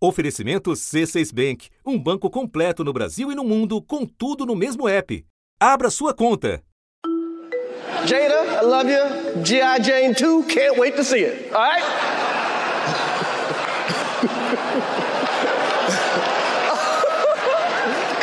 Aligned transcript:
Oferecimento 0.00 0.70
C6 0.70 1.34
Bank, 1.34 1.70
um 1.84 1.98
banco 1.98 2.30
completo 2.30 2.84
no 2.84 2.92
Brasil 2.92 3.32
e 3.32 3.34
no 3.34 3.42
mundo, 3.42 3.82
com 3.82 4.06
tudo 4.06 4.46
no 4.46 4.54
mesmo 4.54 4.88
app. 4.88 5.26
Abra 5.58 5.90
sua 5.90 6.14
conta. 6.14 6.62
Jada, 8.06 8.62
I 8.62 8.64
love 8.64 8.88
you. 8.88 9.42
G.I. 9.42 9.80
Jane 9.80 10.14
2, 10.14 10.44
can't 10.44 10.78
wait 10.78 10.94
to 10.94 11.02
see 11.02 11.24
it. 11.24 11.52
All 11.52 11.60
right? 11.60 11.82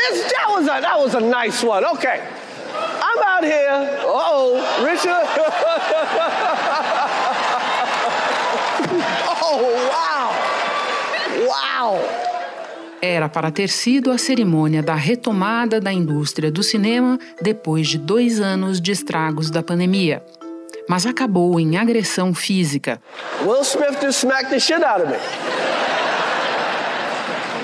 It's, 0.07 0.31
that, 0.31 0.45
was 0.49 0.63
a, 0.65 0.79
that 0.81 0.97
was 0.97 1.15
a 1.15 1.19
nice 1.19 1.61
one. 1.61 1.83
Okay. 1.83 2.25
I'm 2.73 3.23
out 3.23 3.43
here. 3.43 3.67
Uh-oh, 3.69 4.85
Richard. 4.85 5.09
oh, 9.41 9.89
wow. 9.91 10.54
Wow. 11.45 11.99
Era 13.01 13.29
para 13.29 13.51
ter 13.51 13.69
sido 13.69 14.09
a 14.09 14.17
cerimônia 14.17 14.81
da 14.81 14.95
retomada 14.95 15.79
da 15.79 15.93
indústria 15.93 16.51
do 16.51 16.63
cinema 16.63 17.19
depois 17.39 17.87
de 17.87 17.99
dois 17.99 18.39
anos 18.39 18.81
de 18.81 18.91
estragos 18.91 19.51
da 19.51 19.61
pandemia. 19.61 20.23
Mas 20.89 21.05
acabou 21.05 21.59
em 21.59 21.77
agressão 21.77 22.33
física. 22.33 22.99
Will 23.41 23.61
Smith 23.61 24.01
just 24.01 24.21
smacked 24.21 24.49
the 24.49 24.59
shit 24.59 24.83
out 24.83 25.01
of 25.01 25.11
me. 25.11 25.17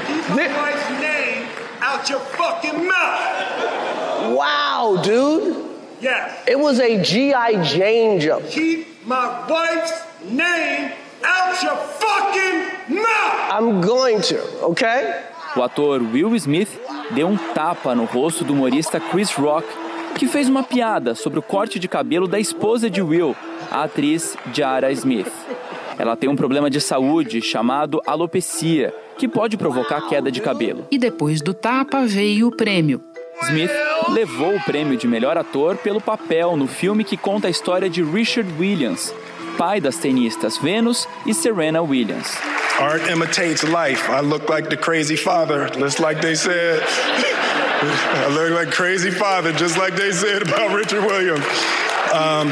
Keep 0.05 0.35
my 0.35 0.47
wife's 0.47 0.89
name 0.99 1.47
out 1.81 2.09
your 2.09 2.19
fucking 2.19 2.87
mouth. 2.87 4.35
Wow, 4.35 5.01
dude. 5.01 5.71
Yes. 6.01 6.43
It 6.47 6.59
was 6.59 6.79
a 6.79 7.01
G.I. 7.01 7.63
Jane 7.63 8.19
jump. 8.19 8.47
Keep 8.47 9.05
my 9.07 9.45
wife's 9.47 10.03
name 10.23 10.91
out 11.23 11.61
your 11.63 11.75
fucking 11.75 12.80
I'm 12.97 13.81
going 13.81 14.19
to, 14.21 14.65
okay? 14.65 15.13
O 15.55 15.61
ator 15.61 16.01
Will 16.01 16.35
Smith 16.35 16.69
deu 17.11 17.27
um 17.27 17.37
tapa 17.37 17.93
no 17.93 18.05
rosto 18.05 18.43
do 18.43 18.53
humorista 18.53 18.99
Chris 18.99 19.31
Rock, 19.33 19.67
que 20.15 20.27
fez 20.27 20.47
uma 20.47 20.63
piada 20.63 21.13
sobre 21.13 21.39
o 21.39 21.41
corte 21.41 21.77
de 21.77 21.87
cabelo 21.87 22.27
da 22.27 22.39
esposa 22.39 22.89
de 22.89 23.01
Will, 23.01 23.35
a 23.69 23.83
atriz 23.83 24.37
Jara 24.53 24.91
Smith. 24.91 25.31
Ela 25.97 26.15
tem 26.15 26.29
um 26.29 26.35
problema 26.35 26.69
de 26.69 26.79
saúde 26.79 27.41
chamado 27.41 28.01
alopecia, 28.05 28.93
que 29.17 29.27
pode 29.27 29.57
provocar 29.57 30.07
queda 30.07 30.31
de 30.31 30.41
cabelo. 30.41 30.87
E 30.89 30.97
depois 30.97 31.41
do 31.41 31.53
tapa 31.53 32.05
veio 32.05 32.47
o 32.47 32.55
prêmio. 32.55 33.03
Smith 33.43 33.71
levou 34.09 34.55
o 34.55 34.63
prêmio 34.63 34.97
de 34.97 35.07
melhor 35.07 35.37
ator 35.37 35.75
pelo 35.77 35.99
papel 35.99 36.55
no 36.55 36.67
filme 36.67 37.03
que 37.03 37.17
conta 37.17 37.47
a 37.47 37.51
história 37.51 37.89
de 37.89 38.03
Richard 38.03 38.49
Williams, 38.59 39.13
pai 39.57 39.81
das 39.81 39.97
tenistas 39.97 40.57
Venus 40.57 41.07
e 41.25 41.33
Serena 41.33 41.81
Williams. 41.81 42.50
Art 42.81 43.07
imitates 43.07 43.63
life. 43.63 44.09
I 44.09 44.21
look 44.21 44.49
like 44.49 44.69
the 44.69 44.75
crazy 44.75 45.15
father, 45.15 45.69
just 45.69 45.99
like 45.99 46.19
they 46.19 46.33
said. 46.33 46.81
I 47.83 48.27
look 48.29 48.51
like 48.51 48.71
crazy 48.71 49.11
father, 49.11 49.53
just 49.53 49.77
like 49.77 49.95
they 49.95 50.11
said 50.11 50.41
about 50.41 50.73
Richard 50.73 51.03
Williams. 51.05 51.45
Um, 52.11 52.49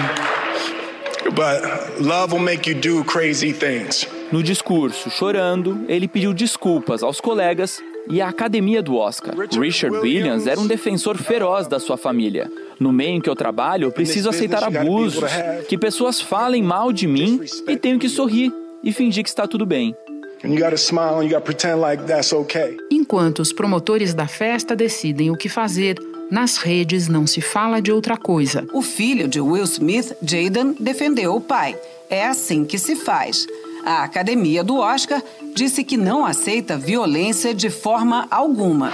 but 1.36 2.00
love 2.00 2.32
will 2.32 2.40
make 2.40 2.68
you 2.68 2.76
do 2.76 3.04
crazy 3.04 3.52
things. 3.52 4.08
No 4.32 4.44
discurso, 4.44 5.10
chorando, 5.10 5.86
ele 5.88 6.08
pediu 6.08 6.32
desculpas 6.32 7.02
aos 7.02 7.20
colegas 7.20 7.82
e 8.08 8.22
à 8.22 8.30
academia 8.30 8.84
do 8.84 8.96
Oscar. 8.96 9.36
Richard 9.60 9.98
Williams 9.98 10.46
era 10.46 10.60
um 10.60 10.68
defensor 10.68 11.18
feroz 11.18 11.68
da 11.68 11.80
sua 11.80 11.98
família. 11.98 12.52
No 12.80 12.92
meio 12.92 13.16
em 13.16 13.22
que 13.22 13.30
eu 13.30 13.36
trabalho, 13.36 13.86
eu 13.86 13.92
preciso 13.92 14.30
aceitar 14.30 14.64
abusos, 14.64 15.24
que 15.68 15.78
pessoas 15.78 16.22
falem 16.22 16.62
mal 16.62 16.94
de 16.94 17.08
mim 17.08 17.42
e 17.68 17.76
tenho 17.76 17.98
que 17.98 18.08
sorrir 18.08 18.54
e 18.84 18.94
fingir 18.94 19.24
que 19.24 19.30
está 19.30 19.48
tudo 19.48 19.66
bem. 19.66 19.96
Enquanto 22.90 23.40
os 23.40 23.52
promotores 23.52 24.14
da 24.14 24.28
festa 24.28 24.76
decidem 24.76 25.30
o 25.32 25.36
que 25.36 25.50
fazer, 25.50 25.98
nas 26.32 26.58
redes 26.58 27.08
não 27.08 27.26
se 27.28 27.42
fala 27.42 27.82
de 27.82 27.92
outra 27.92 28.16
coisa. 28.16 28.66
O 28.72 28.82
filho 28.82 29.28
de 29.28 29.42
Will 29.42 29.64
Smith, 29.64 30.16
Jaden, 30.22 30.76
defendeu 30.80 31.36
o 31.36 31.42
pai. 31.42 31.76
É 32.10 32.26
assim 32.26 32.64
que 32.64 32.78
se 32.78 32.96
faz. 32.96 33.46
A 33.90 34.04
academia 34.04 34.64
do 34.64 34.78
Oscar 34.78 35.20
disse 35.56 35.84
que 35.84 35.98
não 35.98 36.24
aceita 36.24 36.78
violência 36.78 37.56
de 37.56 37.72
forma 37.72 38.28
alguma. 38.30 38.94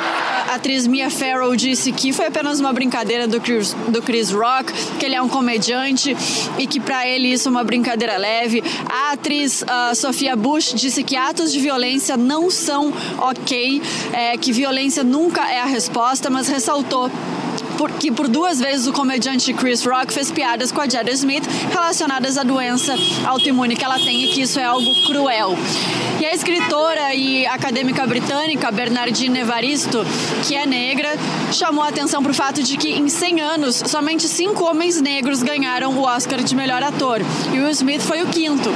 A 0.50 0.56
atriz 0.56 0.88
Mia 0.88 1.10
Farrow 1.10 1.54
disse 1.54 1.92
que 1.92 2.14
foi 2.14 2.28
apenas 2.28 2.62
uma 2.62 2.72
brincadeira 2.72 3.28
do 3.28 3.42
Chris, 3.42 3.74
do 3.90 4.02
Chris 4.02 4.32
Rock, 4.32 4.72
que 4.98 5.06
ele 5.06 5.14
é 5.14 5.22
um 5.22 5.28
comediante 5.28 6.16
e 6.58 6.66
que 6.66 6.80
para 6.80 7.06
ele 7.06 7.28
isso 7.28 7.50
é 7.50 7.52
uma 7.52 7.66
brincadeira 7.66 8.16
leve. 8.16 8.64
A 8.90 9.12
atriz 9.12 9.64
uh, 9.64 9.94
Sofia 9.94 10.34
Bush 10.34 10.74
disse 10.74 11.04
que 11.04 11.18
atos 11.18 11.52
de 11.52 11.60
violência 11.60 12.16
não 12.16 12.50
são 12.50 12.94
ok, 13.20 13.82
é, 14.14 14.38
que 14.38 14.54
violência 14.54 15.04
nunca 15.04 15.46
é 15.52 15.60
a 15.60 15.66
resposta, 15.66 16.30
mas 16.30 16.48
ressaltou 16.48 17.12
que 18.00 18.12
por 18.12 18.28
duas 18.28 18.60
vezes 18.60 18.88
o 18.88 18.94
comediante 18.94 19.54
Chris 19.54 19.86
Rock 19.86 20.14
fez 20.14 20.32
piadas 20.32 20.72
com 20.72 20.82
a 20.82 20.88
Jada 20.88 21.12
Smith 21.12 21.44
relacionadas 21.72 22.38
à 22.38 22.44
doença 22.44 22.96
autoimune 23.26 23.76
que 23.76 23.84
ela 23.84 23.98
tem 23.98 24.24
e 24.24 24.28
que 24.30 24.42
isso 24.42 24.60
é 24.60 24.64
algo 24.64 24.90
cruel. 25.06 25.56
E 26.20 26.26
a 26.26 26.34
escritora 26.34 27.14
e 27.14 27.46
acadêmica 27.46 28.06
britânica 28.08 28.72
Bernardine 28.72 29.40
Evaristo, 29.40 30.06
que 30.48 30.56
é 30.56 30.66
negra, 30.66 31.10
chamou 31.52 31.84
a 31.84 31.90
atenção 31.90 32.22
para 32.24 32.32
o 32.32 32.36
fato 32.36 32.64
de 32.64 32.78
que 32.78 32.90
em 32.90 33.10
100 33.10 33.42
anos 33.42 33.76
somente 33.86 34.28
cinco 34.28 34.64
homens 34.64 35.02
negros 35.02 35.44
ganharam 35.44 35.98
o 35.98 36.04
Oscar 36.04 36.42
de 36.42 36.56
melhor 36.56 36.82
ator 36.84 37.22
e 37.54 37.60
Will 37.60 37.70
Smith 37.70 38.02
foi 38.02 38.24
o 38.24 38.28
quinto. 38.28 38.70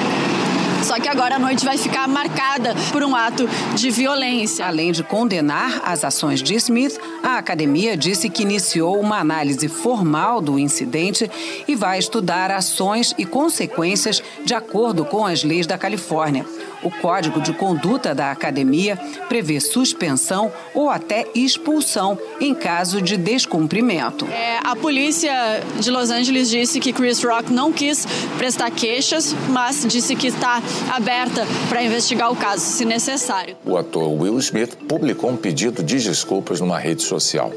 Só 0.83 0.99
que 0.99 1.07
agora 1.07 1.35
a 1.35 1.39
noite 1.39 1.65
vai 1.65 1.77
ficar 1.77 2.07
marcada 2.07 2.73
por 2.91 3.03
um 3.03 3.15
ato 3.15 3.47
de 3.75 3.89
violência. 3.89 4.65
Além 4.65 4.91
de 4.91 5.03
condenar 5.03 5.81
as 5.85 6.03
ações 6.03 6.41
de 6.41 6.55
Smith, 6.55 6.97
a 7.23 7.37
academia 7.37 7.95
disse 7.95 8.29
que 8.29 8.43
iniciou 8.43 8.99
uma 8.99 9.19
análise 9.19 9.67
formal 9.67 10.41
do 10.41 10.57
incidente 10.57 11.29
e 11.67 11.75
vai 11.75 11.99
estudar 11.99 12.51
ações 12.51 13.13
e 13.17 13.25
consequências 13.25 14.21
de 14.43 14.53
acordo 14.53 15.05
com 15.05 15.25
as 15.25 15.43
leis 15.43 15.67
da 15.67 15.77
Califórnia. 15.77 16.45
O 16.81 16.89
Código 16.89 17.41
de 17.41 17.53
Conduta 17.53 18.15
da 18.15 18.31
Academia 18.31 18.97
prevê 19.27 19.59
suspensão 19.59 20.51
ou 20.73 20.89
até 20.89 21.27
expulsão 21.35 22.17
em 22.39 22.53
caso 22.53 23.01
de 23.01 23.17
descumprimento. 23.17 24.25
É, 24.27 24.59
a 24.63 24.75
polícia 24.75 25.31
de 25.79 25.91
Los 25.91 26.09
Angeles 26.09 26.49
disse 26.49 26.79
que 26.79 26.93
Chris 26.93 27.23
Rock 27.23 27.51
não 27.51 27.71
quis 27.71 28.05
prestar 28.37 28.71
queixas, 28.71 29.35
mas 29.49 29.85
disse 29.87 30.15
que 30.15 30.27
está 30.27 30.61
aberta 30.91 31.45
para 31.67 31.83
investigar 31.83 32.31
o 32.31 32.35
caso, 32.35 32.61
se 32.61 32.85
necessário. 32.85 33.57
O 33.65 33.77
ator 33.77 34.09
Will 34.09 34.37
Smith 34.39 34.75
publicou 34.87 35.29
um 35.29 35.37
pedido 35.37 35.83
de 35.83 35.97
desculpas 35.97 36.59
numa 36.61 36.79
rede 36.79 37.03
social. 37.03 37.51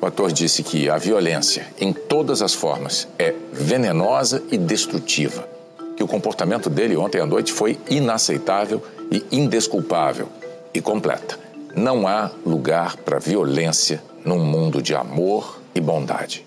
O 0.00 0.06
ator 0.06 0.30
disse 0.30 0.62
que 0.62 0.88
a 0.88 0.96
violência, 0.96 1.66
em 1.80 1.92
todas 1.92 2.40
as 2.40 2.54
formas, 2.54 3.08
é 3.18 3.34
venenosa 3.52 4.42
e 4.50 4.56
destrutiva 4.56 5.57
que 5.98 6.04
o 6.04 6.06
comportamento 6.06 6.70
dele 6.70 6.96
ontem 6.96 7.20
à 7.20 7.26
noite 7.26 7.52
foi 7.52 7.76
inaceitável 7.90 8.80
e 9.10 9.24
indesculpável 9.32 10.28
e 10.72 10.80
completa. 10.80 11.36
Não 11.74 12.06
há 12.06 12.30
lugar 12.46 12.96
para 12.98 13.18
violência 13.18 14.00
num 14.24 14.38
mundo 14.38 14.80
de 14.80 14.94
amor 14.94 15.60
e 15.74 15.80
bondade. 15.80 16.46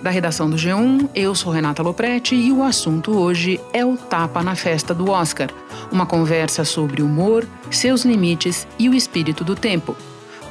Da 0.00 0.08
redação 0.08 0.48
do 0.48 0.56
G1, 0.56 1.10
eu 1.14 1.34
sou 1.34 1.52
Renata 1.52 1.82
Loprete 1.82 2.34
e 2.34 2.50
o 2.50 2.62
assunto 2.62 3.18
hoje 3.18 3.60
é 3.70 3.84
o 3.84 3.94
tapa 3.94 4.42
na 4.42 4.56
festa 4.56 4.94
do 4.94 5.10
Oscar. 5.10 5.50
Uma 5.92 6.06
conversa 6.06 6.64
sobre 6.64 7.02
humor, 7.02 7.46
seus 7.70 8.06
limites 8.06 8.66
e 8.78 8.88
o 8.88 8.94
espírito 8.94 9.44
do 9.44 9.54
tempo. 9.54 9.94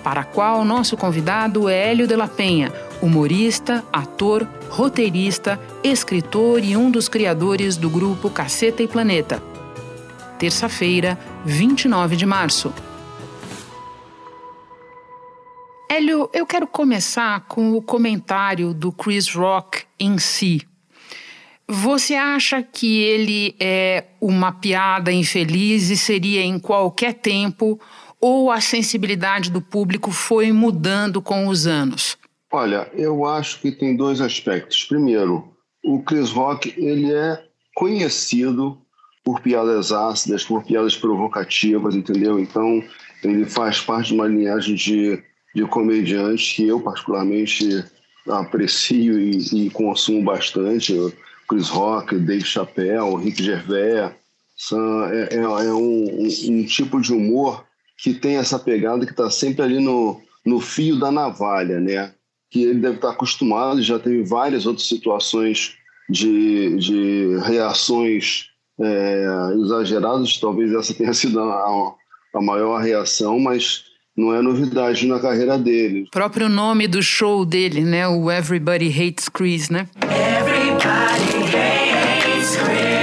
Para 0.03 0.21
a 0.21 0.25
qual 0.25 0.63
nosso 0.63 0.95
convidado 0.95 1.67
é 1.67 1.89
Hélio 1.89 2.07
de 2.07 2.15
la 2.15 2.27
Penha, 2.27 2.71
humorista, 3.03 3.83
ator, 3.91 4.47
roteirista, 4.69 5.59
escritor 5.83 6.63
e 6.63 6.77
um 6.77 6.89
dos 6.89 7.09
criadores 7.09 7.75
do 7.75 7.89
grupo 7.89 8.29
Caceta 8.29 8.81
e 8.81 8.87
Planeta. 8.87 9.43
Terça-feira, 10.39 11.19
29 11.43 12.15
de 12.15 12.25
março. 12.25 12.73
Hélio, 15.91 16.29
eu 16.31 16.45
quero 16.45 16.65
começar 16.65 17.41
com 17.41 17.73
o 17.73 17.81
comentário 17.81 18.73
do 18.73 18.89
Chris 18.89 19.27
Rock 19.35 19.83
em 19.99 20.17
si. 20.17 20.65
Você 21.67 22.15
acha 22.15 22.63
que 22.63 23.01
ele 23.01 23.53
é 23.59 24.05
uma 24.21 24.53
piada 24.53 25.11
infeliz 25.11 25.89
e 25.89 25.97
seria 25.97 26.41
em 26.41 26.57
qualquer 26.57 27.15
tempo, 27.15 27.77
ou 28.21 28.49
a 28.49 28.61
sensibilidade 28.61 29.51
do 29.51 29.61
público 29.61 30.09
foi 30.09 30.53
mudando 30.53 31.21
com 31.21 31.49
os 31.49 31.67
anos? 31.67 32.22
Olha, 32.55 32.87
eu 32.93 33.25
acho 33.25 33.59
que 33.59 33.71
tem 33.71 33.95
dois 33.95 34.21
aspectos. 34.21 34.83
Primeiro, 34.83 35.51
o 35.83 36.03
Chris 36.03 36.29
Rock 36.29 36.71
ele 36.77 37.11
é 37.11 37.43
conhecido 37.73 38.77
por 39.23 39.39
piadas 39.39 39.91
ácidas, 39.91 40.43
por 40.43 40.63
piadas 40.63 40.95
provocativas, 40.95 41.95
entendeu? 41.95 42.39
Então, 42.39 42.83
ele 43.23 43.43
faz 43.45 43.81
parte 43.81 44.09
de 44.09 44.13
uma 44.13 44.27
linhagem 44.27 44.75
de, 44.75 45.23
de 45.55 45.65
comediantes 45.65 46.53
que 46.53 46.67
eu 46.67 46.79
particularmente 46.79 47.83
aprecio 48.29 49.19
e, 49.19 49.65
e 49.65 49.69
consumo 49.71 50.23
bastante. 50.23 50.93
Chris 51.49 51.69
Rock, 51.69 52.15
Dave 52.19 52.45
Chappelle, 52.45 53.15
Rick 53.15 53.41
Gervais, 53.41 54.11
É, 55.11 55.37
é, 55.37 55.39
é 55.39 55.73
um, 55.73 56.27
um, 56.49 56.65
tipo 56.65 57.01
de 57.01 57.11
humor 57.13 57.65
que 57.97 58.13
tem 58.13 58.37
essa 58.37 58.59
pegada 58.59 59.07
que 59.07 59.11
está 59.11 59.27
sempre 59.31 59.63
ali 59.63 59.79
no, 59.79 60.21
no 60.45 60.59
fio 60.59 60.99
da 60.99 61.11
navalha, 61.11 61.79
né? 61.79 62.13
Que 62.53 62.63
ele 62.63 62.79
deve 62.79 62.95
estar 62.95 63.09
acostumado, 63.09 63.81
já 63.81 63.97
teve 63.97 64.21
várias 64.23 64.67
outras 64.67 64.87
situações 64.87 65.73
de, 66.07 66.77
de 66.77 67.39
reações 67.43 68.49
é, 68.79 69.25
exageradas, 69.59 70.37
talvez 70.37 70.71
essa 70.71 70.93
tenha 70.93 71.13
sido 71.15 71.39
a, 71.39 71.95
a 72.35 72.41
maior 72.41 72.79
reação, 72.79 73.39
mas 73.39 73.85
não 74.15 74.33
é 74.33 74.41
novidade 74.41 75.07
na 75.07 75.19
carreira 75.19 75.57
dele. 75.57 76.03
O 76.03 76.11
próprio 76.11 76.47
nome 76.47 76.87
do 76.87 77.01
show 77.01 77.43
dele, 77.43 77.81
né? 77.81 78.07
O 78.07 78.31
Everybody 78.31 78.87
Hates 78.87 79.27
Chris, 79.27 79.69
né? 79.69 79.89
Everybody 80.03 81.57
hates 81.57 82.55
Chris. 82.57 82.93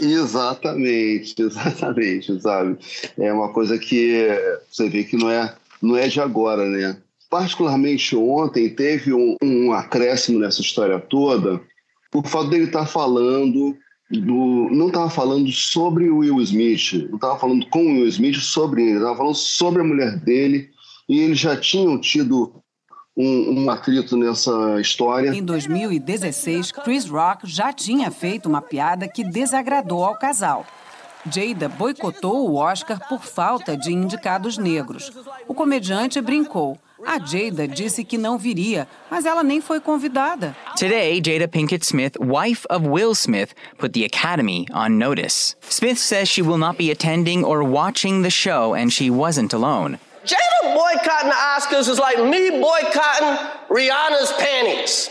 Exatamente, 0.00 1.34
exatamente, 1.42 2.40
sabe? 2.40 2.78
É 3.18 3.32
uma 3.32 3.52
coisa 3.52 3.76
que 3.78 4.28
você 4.70 4.88
vê 4.88 5.02
que 5.02 5.16
não 5.16 5.28
é, 5.30 5.52
não 5.82 5.96
é 5.96 6.06
de 6.06 6.20
agora, 6.20 6.64
né? 6.64 6.96
Particularmente 7.30 8.16
ontem 8.16 8.70
teve 8.70 9.12
um, 9.12 9.36
um 9.42 9.72
acréscimo 9.72 10.38
nessa 10.38 10.60
história 10.60 10.98
toda, 10.98 11.60
por 12.10 12.26
fato 12.26 12.48
dele 12.48 12.64
estar 12.64 12.80
tá 12.80 12.86
falando 12.86 13.76
do, 14.10 14.68
não 14.70 14.86
estava 14.88 15.10
falando 15.10 15.50
sobre 15.52 16.08
o 16.08 16.18
Will 16.18 16.40
Smith, 16.40 16.94
não 17.10 17.16
estava 17.16 17.38
falando 17.38 17.66
com 17.68 17.80
o 17.80 17.92
Will 17.92 18.08
Smith 18.08 18.36
sobre 18.36 18.82
ele, 18.82 18.96
estava 18.96 19.16
falando 19.16 19.34
sobre 19.34 19.82
a 19.82 19.84
mulher 19.84 20.18
dele 20.18 20.70
e 21.08 21.20
eles 21.20 21.38
já 21.38 21.56
tinham 21.56 22.00
tido 22.00 22.62
um, 23.16 23.64
um 23.64 23.70
atrito 23.70 24.16
nessa 24.16 24.80
história. 24.80 25.30
Em 25.30 25.42
2016, 25.42 26.72
Chris 26.72 27.06
Rock 27.06 27.46
já 27.46 27.72
tinha 27.72 28.10
feito 28.10 28.48
uma 28.48 28.62
piada 28.62 29.08
que 29.08 29.24
desagradou 29.24 30.04
ao 30.04 30.18
casal. 30.18 30.64
Jada 31.30 31.68
boicotou 31.68 32.48
o 32.48 32.54
Oscar 32.54 33.06
por 33.08 33.22
falta 33.22 33.76
de 33.76 33.92
indicados 33.92 34.56
negros. 34.56 35.10
O 35.46 35.52
comediante 35.52 36.20
brincou. 36.20 36.78
A 37.06 37.18
Jada 37.18 37.68
disse 37.68 38.04
que 38.04 38.18
não 38.18 38.36
viria, 38.36 38.88
mas 39.10 39.24
ela 39.24 39.42
nem 39.42 39.60
foi 39.60 39.80
convidada. 39.80 40.56
Today, 40.76 41.20
Jada 41.24 41.46
Pinkett 41.46 41.86
Smith, 41.86 42.16
wife 42.18 42.66
of 42.68 42.86
Will 42.86 43.14
Smith, 43.14 43.54
put 43.78 43.92
the 43.92 44.04
Academy 44.04 44.66
on 44.72 44.98
notice. 44.98 45.54
Smith 45.68 45.98
says 45.98 46.28
she 46.28 46.42
will 46.42 46.58
not 46.58 46.76
be 46.76 46.90
attending 46.90 47.44
or 47.44 47.62
watching 47.62 48.22
the 48.22 48.30
show, 48.30 48.74
and 48.74 48.92
she 48.92 49.10
wasn't 49.10 49.52
alone. 49.52 49.98
Jada 50.24 50.74
boycotting 50.74 51.30
the 51.30 51.36
Oscars 51.36 51.88
is 51.88 51.98
like 51.98 52.18
me 52.18 52.50
boycotting 52.50 53.38
Rihanna's 53.70 54.32
panties. 54.32 55.08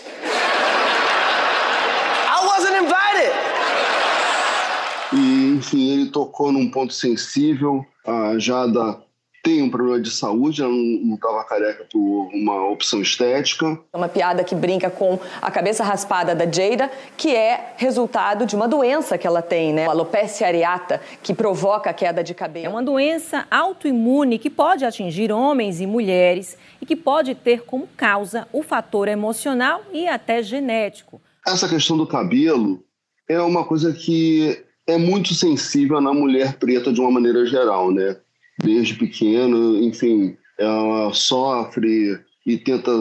I 2.29 2.45
wasn't 2.45 2.75
invited. 2.83 3.33
E, 5.13 5.55
enfim, 5.57 5.93
ele 5.93 6.09
tocou 6.11 6.51
num 6.51 6.69
ponto 6.69 6.93
sensível. 6.93 7.85
A 8.05 8.37
Jada 8.37 9.01
tem 9.47 9.61
um 9.61 9.69
problema 9.69 10.01
de 10.01 10.11
saúde, 10.11 10.61
ela 10.61 10.73
não 10.73 11.15
estava 11.15 11.41
careca 11.45 11.85
por 11.89 12.29
uma 12.33 12.69
opção 12.69 13.01
estética. 13.01 13.79
É 13.93 13.97
uma 13.97 14.09
piada 14.09 14.43
que 14.43 14.53
brinca 14.53 14.89
com 14.89 15.17
a 15.41 15.49
cabeça 15.49 15.85
raspada 15.85 16.35
da 16.35 16.43
Jada, 16.43 16.91
que 17.15 17.33
é 17.33 17.73
resultado 17.77 18.45
de 18.45 18.57
uma 18.57 18.67
doença 18.67 19.17
que 19.17 19.25
ela 19.25 19.41
tem, 19.41 19.71
né? 19.71 19.87
A 19.87 19.91
alopecia 19.91 20.47
areata, 20.47 20.99
que 21.23 21.33
provoca 21.33 21.89
a 21.89 21.93
queda 21.93 22.21
de 22.21 22.33
cabelo. 22.33 22.65
É 22.65 22.69
uma 22.69 22.83
doença 22.83 23.47
autoimune 23.49 24.37
que 24.37 24.49
pode 24.49 24.83
atingir 24.83 25.31
homens 25.31 25.79
e 25.79 25.87
mulheres 25.87 26.57
e 26.81 26.85
que 26.85 26.97
pode 26.97 27.33
ter 27.33 27.61
como 27.63 27.87
causa 27.95 28.45
o 28.51 28.61
fator 28.61 29.07
emocional 29.07 29.81
e 29.93 30.09
até 30.09 30.43
genético. 30.43 31.21
Essa 31.47 31.69
questão 31.69 31.95
do 31.95 32.05
cabelo 32.05 32.83
é 33.29 33.39
uma 33.39 33.63
coisa 33.63 33.93
que 33.93 34.61
é 34.85 34.97
muito 34.97 35.33
sensível 35.33 36.01
na 36.01 36.13
mulher 36.13 36.57
preta 36.57 36.91
de 36.91 36.99
uma 36.99 37.11
maneira 37.11 37.45
geral, 37.45 37.93
né? 37.93 38.17
Desde 38.57 38.95
pequeno, 38.95 39.81
enfim, 39.83 40.35
ela 40.57 41.13
sofre 41.13 42.19
e 42.47 42.57
tenta 42.57 42.91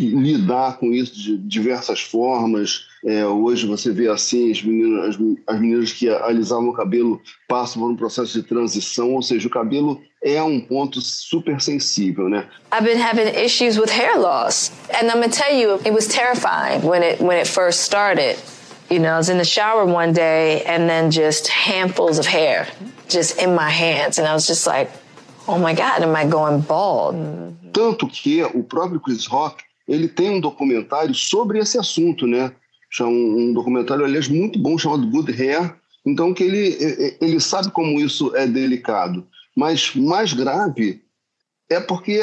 lidar 0.00 0.78
com 0.78 0.92
isso 0.92 1.14
de 1.14 1.36
diversas 1.36 2.00
formas. 2.00 2.86
É, 3.04 3.26
hoje 3.26 3.66
você 3.66 3.92
vê 3.92 4.08
assim 4.08 4.50
as 4.50 4.62
meninas, 4.62 5.10
as, 5.10 5.20
as, 5.46 5.60
meninas 5.60 5.92
que 5.92 6.08
alisavam 6.08 6.70
o 6.70 6.72
cabelo 6.72 7.20
passam 7.46 7.82
por 7.82 7.90
um 7.90 7.96
processo 7.96 8.32
de 8.32 8.42
transição, 8.42 9.12
ou 9.12 9.20
seja, 9.20 9.46
o 9.46 9.50
cabelo 9.50 10.00
é 10.24 10.42
um 10.42 10.58
ponto 10.58 11.02
super 11.02 11.60
sensível, 11.60 12.30
né? 12.30 12.48
I've 12.72 12.84
been 12.84 12.98
having 12.98 13.28
issues 13.44 13.78
with 13.78 13.90
hair 13.90 14.18
loss, 14.18 14.72
and 14.88 15.08
I'm 15.08 15.20
gonna 15.20 15.28
tell 15.28 15.54
you, 15.54 15.74
it 15.84 15.92
was 15.92 16.06
terrifying 16.06 16.80
when 16.82 17.02
it 17.02 17.20
when 17.20 17.38
it 17.38 17.46
first 17.46 17.80
started. 17.80 18.38
You 18.88 19.00
know, 19.00 19.14
I 19.14 19.18
was 19.18 19.28
in 19.28 19.36
the 19.36 19.44
shower 19.44 19.84
one 19.84 20.12
day, 20.12 20.62
and 20.64 20.88
then 20.88 21.10
just 21.10 21.48
handfuls 21.48 22.18
of 22.18 22.26
hair 22.26 22.68
just 23.12 23.40
in 23.40 23.54
my 23.54 23.70
hands. 23.70 24.18
And 24.18 24.26
I 24.26 24.32
was 24.32 24.46
just 24.46 24.66
like, 24.66 24.90
oh 25.46 25.58
my 25.58 25.74
God, 25.74 26.02
am 26.02 26.16
I 26.16 26.24
going 26.24 26.60
bald? 26.60 27.16
Tanto 27.72 28.06
que 28.06 28.42
o 28.42 28.62
próprio 28.62 29.00
Chris 29.00 29.26
Rock, 29.26 29.62
ele 29.88 30.08
tem 30.08 30.30
um 30.30 30.40
documentário 30.40 31.14
sobre 31.14 31.58
esse 31.58 31.78
assunto, 31.78 32.26
né? 32.26 32.52
Um, 33.00 33.04
um 33.06 33.52
documentário, 33.54 34.04
aliás, 34.04 34.28
muito 34.28 34.58
bom, 34.58 34.76
chamado 34.76 35.06
Good 35.06 35.32
Hair. 35.32 35.74
Então, 36.04 36.34
que 36.34 36.42
ele, 36.42 37.16
ele 37.20 37.40
sabe 37.40 37.70
como 37.70 37.98
isso 38.00 38.34
é 38.36 38.46
delicado. 38.46 39.26
Mas 39.56 39.94
mais 39.94 40.32
grave 40.32 41.02
é 41.70 41.80
porque 41.80 42.20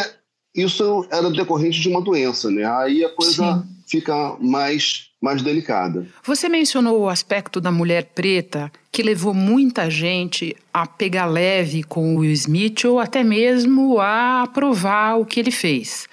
isso 0.53 1.07
era 1.12 1.30
decorrente 1.31 1.80
de 1.80 1.89
uma 1.89 2.01
doença, 2.01 2.51
né? 2.51 2.65
Aí 2.65 3.03
a 3.03 3.09
coisa 3.09 3.62
Sim. 3.62 3.78
Fica 3.89 4.38
mais 4.39 5.09
mais 5.21 5.41
delicada. 5.41 6.07
Você 6.24 6.47
mencionou 6.47 7.01
o 7.01 7.09
aspecto 7.09 7.59
da 7.59 7.69
mulher 7.69 8.06
preta 8.15 8.71
que 8.89 9.03
levou 9.03 9.33
muita 9.33 9.89
gente 9.89 10.56
a 10.74 10.88
pegar 10.88 11.25
leve 11.25 11.83
com 11.83 12.15
o 12.15 12.19
Will 12.19 12.31
Smith 12.31 12.86
ou 12.86 13.00
até 13.00 13.21
mesmo 13.21 14.00
a 14.00 14.44
aprovar 14.44 15.19
o 15.19 15.25
que 15.25 15.39
ele 15.39 15.51
fez. 15.51 16.07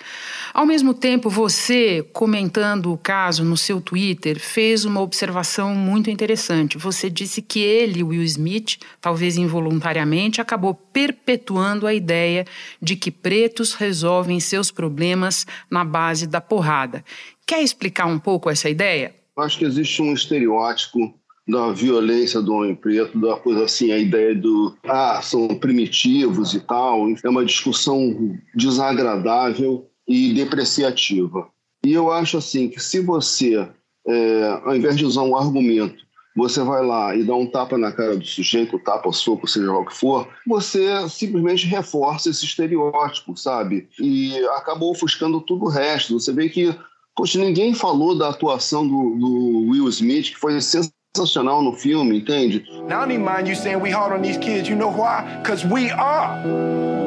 Ao 0.56 0.64
mesmo 0.64 0.94
tempo, 0.94 1.29
você, 1.29 2.03
comentando 2.14 2.91
o 2.91 2.97
caso 2.97 3.44
no 3.44 3.58
seu 3.58 3.79
Twitter, 3.79 4.41
fez 4.41 4.87
uma 4.87 5.03
observação 5.03 5.75
muito 5.75 6.08
interessante. 6.08 6.79
Você 6.79 7.11
disse 7.11 7.43
que 7.43 7.61
ele, 7.61 8.03
Will 8.03 8.23
Smith, 8.23 8.79
talvez 8.99 9.37
involuntariamente, 9.37 10.41
acabou 10.41 10.73
perpetuando 10.73 11.87
a 11.87 11.93
ideia 11.93 12.47
de 12.81 12.97
que 12.97 13.11
pretos 13.11 13.75
resolvem 13.75 14.41
seus 14.41 14.70
problemas 14.70 15.47
na 15.70 15.85
base 15.85 16.26
da 16.26 16.41
porrada. 16.41 17.05
Quer 17.47 17.62
explicar 17.62 18.06
um 18.06 18.19
pouco 18.19 18.49
essa 18.49 18.70
ideia? 18.70 19.14
Acho 19.37 19.58
que 19.58 19.67
existe 19.67 20.00
um 20.00 20.14
estereótipo 20.14 21.12
da 21.47 21.70
violência 21.70 22.41
do 22.41 22.55
homem 22.55 22.75
preto, 22.75 23.20
da 23.20 23.37
coisa 23.37 23.64
assim, 23.64 23.93
a 23.93 23.99
ideia 23.99 24.35
do 24.35 24.75
ah, 24.89 25.20
são 25.22 25.48
primitivos 25.48 26.55
e 26.55 26.60
tal. 26.60 27.08
É 27.22 27.29
uma 27.29 27.44
discussão 27.44 28.34
desagradável 28.55 29.86
e 30.06 30.32
depreciativa. 30.32 31.48
E 31.84 31.93
eu 31.93 32.10
acho 32.10 32.39
assim 32.39 32.69
que 32.69 32.81
se 32.81 33.01
você, 33.01 33.69
é, 34.06 34.60
ao 34.65 34.75
invés 34.75 34.96
de 34.96 35.05
usar 35.05 35.22
um 35.22 35.36
argumento, 35.36 36.06
você 36.36 36.63
vai 36.63 36.84
lá 36.84 37.17
e 37.17 37.25
dá 37.25 37.34
um 37.34 37.46
tapa 37.46 37.79
na 37.79 37.91
cara 37.91 38.17
do 38.17 38.25
sujeito, 38.25 38.79
tapa, 38.79 39.10
soco, 39.10 39.48
seja 39.48 39.72
lá 39.72 39.79
o 39.79 39.86
que 39.86 39.96
for, 39.96 40.29
você 40.46 41.08
simplesmente 41.08 41.67
reforça 41.67 42.29
esse 42.29 42.44
estereótipo, 42.44 43.34
sabe? 43.36 43.89
E 43.98 44.36
acaba 44.48 44.84
ofuscando 44.84 45.41
tudo 45.41 45.65
o 45.65 45.70
resto. 45.70 46.20
Você 46.20 46.32
vê 46.32 46.51
que, 46.51 46.75
poxa, 47.17 47.39
ninguém 47.39 47.72
falou 47.72 48.17
da 48.17 48.29
atuação 48.29 48.86
do, 48.86 49.17
do 49.17 49.70
Will 49.70 49.89
Smith, 49.89 50.32
que 50.32 50.39
foi 50.39 50.60
sensacional 50.60 51.63
no 51.63 51.72
filme, 51.72 52.19
entende? 52.19 52.67
Now 52.86 53.05
I 53.05 53.08
don't 53.08 53.25
mind 53.25 53.48
you 53.48 53.56
saying 53.56 53.81
we 53.81 53.91
hard 53.91 54.13
on 54.13 54.20
these 54.20 54.39
kids. 54.39 54.69
You 54.69 54.77
know 54.77 54.91
why? 54.91 55.39
Because 55.43 55.67
we 55.67 55.91
are. 55.91 57.06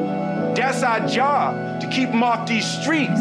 That's 0.70 0.84
our 0.84 1.00
job, 1.08 1.80
to 1.80 1.88
keep 1.88 2.12
them 2.12 2.22
off 2.22 2.46
these 2.46 2.64
streets. 2.64 3.18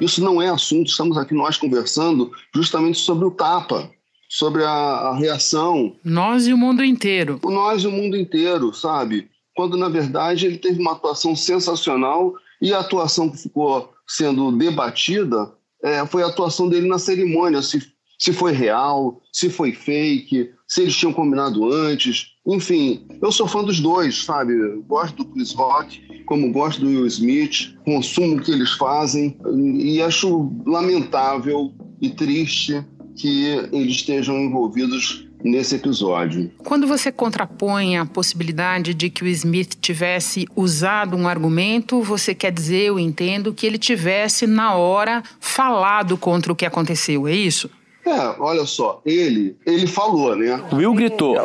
Isso 0.00 0.22
não 0.22 0.40
é 0.40 0.48
assunto, 0.48 0.86
estamos 0.86 1.18
aqui 1.18 1.34
nós 1.34 1.56
conversando 1.56 2.30
justamente 2.54 2.98
sobre 2.98 3.24
o 3.24 3.32
tapa, 3.32 3.90
sobre 4.28 4.62
a, 4.62 4.70
a 4.70 5.16
reação. 5.16 5.96
Nós 6.04 6.46
e 6.46 6.52
o 6.52 6.56
mundo 6.56 6.84
inteiro. 6.84 7.40
Nós 7.42 7.82
e 7.82 7.88
o 7.88 7.90
mundo 7.90 8.16
inteiro, 8.16 8.72
sabe? 8.72 9.28
Quando 9.56 9.76
na 9.76 9.88
verdade 9.88 10.46
ele 10.46 10.58
teve 10.58 10.80
uma 10.80 10.92
atuação 10.92 11.34
sensacional 11.34 12.32
e 12.62 12.72
a 12.72 12.78
atuação 12.78 13.28
que 13.28 13.36
ficou 13.36 13.92
sendo 14.06 14.52
debatida 14.52 15.52
é, 15.82 16.06
foi 16.06 16.22
a 16.22 16.26
atuação 16.26 16.68
dele 16.68 16.86
na 16.86 17.00
cerimônia, 17.00 17.60
se, 17.60 17.92
se 18.20 18.34
foi 18.34 18.52
real, 18.52 19.22
se 19.32 19.48
foi 19.48 19.72
fake, 19.72 20.50
se 20.68 20.82
eles 20.82 20.94
tinham 20.94 21.12
combinado 21.12 21.72
antes. 21.72 22.34
Enfim, 22.46 23.06
eu 23.22 23.32
sou 23.32 23.48
fã 23.48 23.64
dos 23.64 23.80
dois, 23.80 24.24
sabe? 24.24 24.52
Gosto 24.86 25.16
do 25.16 25.24
Chris 25.24 25.52
Rock, 25.52 26.00
como 26.26 26.52
gosto 26.52 26.82
do 26.82 26.88
Will 26.88 27.06
Smith, 27.06 27.74
consumo 27.84 28.36
o 28.36 28.42
que 28.42 28.52
eles 28.52 28.72
fazem 28.72 29.36
e 29.78 30.02
acho 30.02 30.52
lamentável 30.66 31.72
e 32.00 32.10
triste 32.10 32.84
que 33.16 33.52
eles 33.72 33.96
estejam 33.96 34.38
envolvidos 34.38 35.26
nesse 35.42 35.76
episódio. 35.76 36.50
Quando 36.58 36.86
você 36.86 37.10
contrapõe 37.10 37.96
a 37.96 38.04
possibilidade 38.04 38.92
de 38.92 39.08
que 39.08 39.24
o 39.24 39.28
Smith 39.28 39.76
tivesse 39.80 40.46
usado 40.54 41.16
um 41.16 41.26
argumento, 41.26 42.02
você 42.02 42.34
quer 42.34 42.52
dizer, 42.52 42.82
eu 42.82 42.98
entendo, 42.98 43.54
que 43.54 43.66
ele 43.66 43.78
tivesse 43.78 44.46
na 44.46 44.74
hora 44.74 45.22
falado 45.40 46.18
contra 46.18 46.52
o 46.52 46.56
que 46.56 46.66
aconteceu, 46.66 47.26
é 47.26 47.34
isso? 47.34 47.70
É, 48.10 48.34
olha 48.40 48.66
só, 48.66 49.00
ele, 49.06 49.56
ele 49.64 49.86
falou, 49.86 50.34
né? 50.34 50.60
Will 50.72 50.92
gritou: 50.94 51.36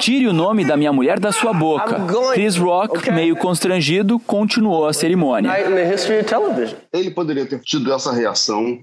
Tire 0.00 0.26
o 0.26 0.32
nome 0.32 0.64
da 0.64 0.76
minha 0.76 0.92
mulher 0.92 1.20
da 1.20 1.30
sua 1.30 1.52
boca. 1.52 1.96
Chris 2.32 2.56
Rock, 2.56 3.08
meio 3.12 3.36
constrangido, 3.36 4.18
continuou 4.18 4.86
a 4.86 4.92
cerimônia. 4.92 5.48
Ele 6.92 7.12
poderia 7.12 7.46
ter 7.46 7.60
tido 7.60 7.92
essa 7.92 8.12
reação, 8.12 8.82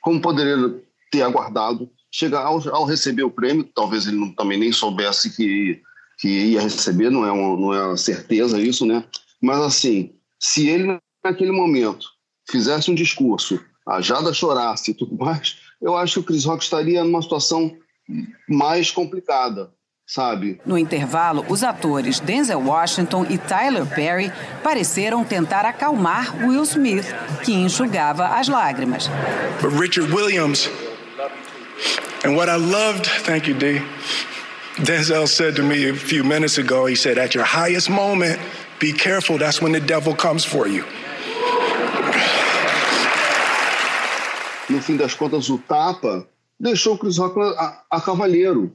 como 0.00 0.18
poderia 0.18 0.56
ter 1.12 1.20
aguardado. 1.20 1.90
Chega 2.10 2.38
ao, 2.38 2.66
ao 2.74 2.86
receber 2.86 3.24
o 3.24 3.30
prêmio, 3.30 3.68
talvez 3.74 4.06
ele 4.06 4.16
não, 4.16 4.32
também 4.32 4.58
nem 4.58 4.72
soubesse 4.72 5.36
que, 5.36 5.82
que 6.18 6.28
ia 6.28 6.62
receber, 6.62 7.10
não 7.10 7.26
é, 7.26 7.30
uma, 7.30 7.60
não 7.60 7.74
é 7.74 7.86
uma 7.88 7.96
certeza 7.98 8.58
isso, 8.58 8.86
né? 8.86 9.04
Mas 9.42 9.58
assim, 9.58 10.12
se 10.40 10.70
ele 10.70 10.98
naquele 11.22 11.52
momento 11.52 12.17
fizesse 12.50 12.90
um 12.90 12.94
discurso, 12.94 13.60
a 13.86 14.00
Jada 14.00 14.32
chorasse 14.32 14.90
e 14.90 14.94
tudo 14.94 15.16
mais, 15.16 15.56
eu 15.80 15.96
acho 15.96 16.14
que 16.14 16.20
o 16.20 16.22
Chris 16.24 16.44
Rock 16.44 16.62
estaria 16.62 17.04
numa 17.04 17.22
situação 17.22 17.76
mais 18.48 18.90
complicada, 18.90 19.70
sabe? 20.06 20.60
No 20.64 20.76
intervalo, 20.78 21.44
os 21.48 21.62
atores 21.62 22.20
Denzel 22.20 22.60
Washington 22.60 23.26
e 23.28 23.38
Tyler 23.38 23.86
Perry 23.86 24.32
pareceram 24.62 25.24
tentar 25.24 25.64
acalmar 25.64 26.34
Will 26.46 26.62
Smith, 26.62 27.06
que 27.44 27.52
enxugava 27.52 28.26
as 28.28 28.48
lágrimas. 28.48 29.08
But 29.60 29.72
Richard 29.78 30.12
Williams, 30.12 30.68
and 32.24 32.34
what 32.34 32.48
I 32.50 32.56
loved, 32.56 33.06
thank 33.24 33.48
you, 33.48 33.54
D. 33.54 33.82
Denzel 34.78 35.26
said 35.26 35.56
to 35.56 35.62
me 35.62 35.90
a 35.90 35.94
few 35.94 36.22
minutes 36.24 36.56
ago, 36.56 36.86
he 36.86 36.94
said, 36.94 37.18
at 37.18 37.34
your 37.34 37.44
highest 37.44 37.90
moment, 37.90 38.38
be 38.78 38.92
careful, 38.92 39.36
that's 39.36 39.60
when 39.60 39.72
the 39.72 39.80
devil 39.80 40.14
comes 40.14 40.44
for 40.44 40.68
you. 40.68 40.84
Fim 44.88 44.96
das 44.96 45.12
contas, 45.12 45.50
o 45.50 45.58
tapa 45.58 46.26
deixou 46.58 46.94
o 46.94 46.98
Chris 46.98 47.18
Rock 47.18 47.38
a, 47.38 47.82
a 47.90 48.00
cavaleiro. 48.00 48.74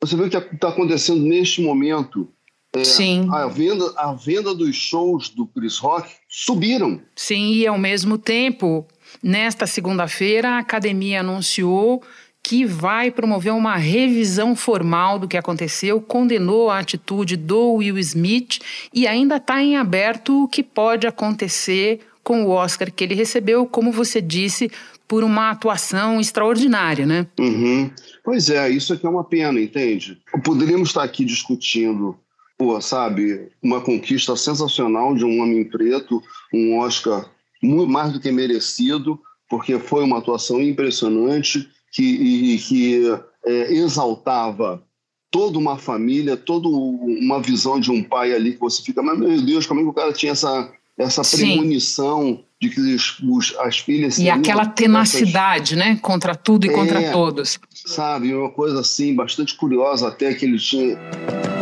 Você 0.00 0.14
vê 0.14 0.22
o 0.22 0.30
que 0.30 0.36
está 0.36 0.68
acontecendo 0.68 1.20
neste 1.20 1.60
momento. 1.60 2.28
É, 2.76 2.84
Sim. 2.84 3.28
A 3.32 3.48
venda, 3.48 3.92
a 3.96 4.12
venda 4.12 4.54
dos 4.54 4.76
shows 4.76 5.28
do 5.28 5.46
Chris 5.46 5.78
Rock 5.78 6.08
subiram. 6.28 7.02
Sim, 7.16 7.54
e 7.54 7.66
ao 7.66 7.76
mesmo 7.76 8.16
tempo, 8.16 8.86
nesta 9.20 9.66
segunda-feira, 9.66 10.50
a 10.50 10.58
academia 10.58 11.20
anunciou 11.20 12.04
que 12.40 12.64
vai 12.64 13.10
promover 13.10 13.52
uma 13.52 13.76
revisão 13.76 14.54
formal 14.54 15.18
do 15.18 15.26
que 15.26 15.36
aconteceu, 15.36 16.00
condenou 16.00 16.70
a 16.70 16.78
atitude 16.78 17.36
do 17.36 17.72
Will 17.72 17.98
Smith 17.98 18.60
e 18.94 19.08
ainda 19.08 19.38
está 19.38 19.60
em 19.60 19.76
aberto 19.76 20.44
o 20.44 20.48
que 20.48 20.62
pode 20.62 21.04
acontecer 21.04 22.00
com 22.22 22.44
o 22.44 22.50
Oscar 22.50 22.92
que 22.92 23.02
ele 23.02 23.14
recebeu, 23.14 23.66
como 23.66 23.90
você 23.90 24.20
disse, 24.20 24.70
por 25.08 25.24
uma 25.24 25.50
atuação 25.50 26.20
extraordinária, 26.20 27.06
né? 27.06 27.26
Uhum. 27.40 27.90
Pois 28.22 28.50
é, 28.50 28.68
isso 28.68 28.92
aqui 28.92 29.06
é 29.06 29.08
uma 29.08 29.24
pena, 29.24 29.58
entende? 29.58 30.20
Poderíamos 30.44 30.90
estar 30.90 31.02
aqui 31.02 31.24
discutindo, 31.24 32.14
pô, 32.58 32.78
sabe, 32.80 33.50
uma 33.62 33.80
conquista 33.80 34.36
sensacional 34.36 35.14
de 35.14 35.24
um 35.24 35.40
homem 35.40 35.64
preto, 35.64 36.22
um 36.52 36.78
Oscar 36.78 37.28
muito 37.62 37.90
mais 37.90 38.12
do 38.12 38.20
que 38.20 38.30
merecido, 38.30 39.18
porque 39.48 39.78
foi 39.78 40.04
uma 40.04 40.18
atuação 40.18 40.60
impressionante 40.60 41.66
que, 41.90 42.02
e, 42.02 42.58
que 42.58 43.02
é, 43.46 43.72
exaltava 43.72 44.84
toda 45.30 45.58
uma 45.58 45.78
família, 45.78 46.36
toda 46.36 46.68
uma 46.68 47.40
visão 47.40 47.80
de 47.80 47.90
um 47.90 48.02
pai 48.02 48.32
ali 48.34 48.52
que 48.52 48.60
você 48.60 48.82
fica, 48.82 49.02
mas 49.02 49.18
meu 49.18 49.40
Deus, 49.40 49.66
como 49.66 49.80
é 49.80 49.82
que 49.82 49.88
o 49.88 49.94
cara 49.94 50.12
tinha 50.12 50.32
essa, 50.32 50.70
essa 50.98 51.22
premonição 51.22 52.42
de 52.60 52.70
que 52.70 52.80
os, 52.80 53.18
os, 53.22 53.54
as 53.60 53.78
filhas... 53.78 54.18
E 54.18 54.28
aquela 54.28 54.66
tenacidade, 54.66 55.74
essas... 55.74 55.86
né? 55.86 55.98
Contra 56.02 56.34
tudo 56.34 56.66
e 56.66 56.70
é, 56.70 56.72
contra 56.72 57.12
todos. 57.12 57.58
Sabe, 57.72 58.34
uma 58.34 58.50
coisa 58.50 58.80
assim, 58.80 59.14
bastante 59.14 59.54
curiosa 59.54 60.08
até 60.08 60.34
que 60.34 60.44
ele 60.44 60.58
tinha... 60.58 60.98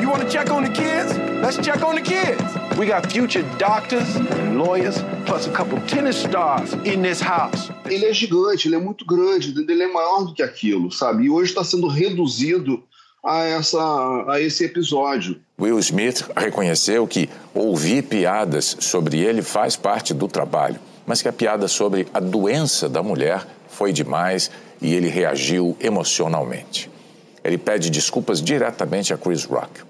You 0.01 0.11
want 0.11 0.23
to 0.23 0.29
check 0.29 0.51
on 0.51 0.63
the 0.63 0.71
kids? 0.71 1.13
Let's 1.43 1.59
check 1.59 1.83
on 1.85 1.97
the 1.97 2.01
kids. 2.01 2.43
We 2.79 2.87
got 2.87 3.13
future 3.13 3.45
doctors 3.59 4.17
and 4.17 4.57
lawyers, 4.57 4.97
plus 5.27 5.47
a 5.47 5.51
couple 5.51 5.81
tennis 5.87 6.17
stars 6.17 6.73
in 6.85 7.03
this 7.03 7.21
house. 7.21 7.71
Ele 7.85 8.07
é 8.07 8.13
gigante, 8.15 8.69
ele 8.69 8.77
é 8.77 8.79
muito 8.79 9.05
grande, 9.05 9.55
ele 9.57 9.83
é 9.83 9.93
maior 9.93 10.25
do 10.25 10.35
que 10.35 10.43
aquilo, 10.43 10.91
sabe? 10.91 11.25
E 11.25 11.31
hoje 11.31 11.51
está 11.51 11.63
sendo 11.63 11.89
reduzido 11.89 12.83
a, 13.27 13.45
essa, 13.45 14.25
a 14.29 14.41
esse 14.41 14.65
episódio. 14.65 15.41
Will 15.59 15.79
Smith 15.81 16.25
reconheceu 16.37 17.07
que 17.07 17.29
ouvir 17.53 18.03
piadas 18.03 18.77
sobre 18.81 19.19
ele 19.19 19.43
faz 19.43 19.77
parte 19.77 20.15
do 20.15 20.29
trabalho, 20.29 20.79
mas 21.05 21.21
que 21.21 21.29
a 21.29 21.33
piada 21.33 21.67
sobre 21.67 22.07
a 22.15 22.21
doença 22.21 22.89
da 22.89 23.03
mulher 23.03 23.45
foi 23.69 23.93
demais 23.93 24.51
e 24.81 24.95
ele 24.95 25.09
reagiu 25.09 25.77
emocionalmente. 25.81 26.91
Ele 27.43 27.59
pede 27.59 27.91
desculpas 27.91 28.41
diretamente 28.41 29.13
a 29.13 29.19
Chris 29.19 29.45
Rock. 29.45 29.83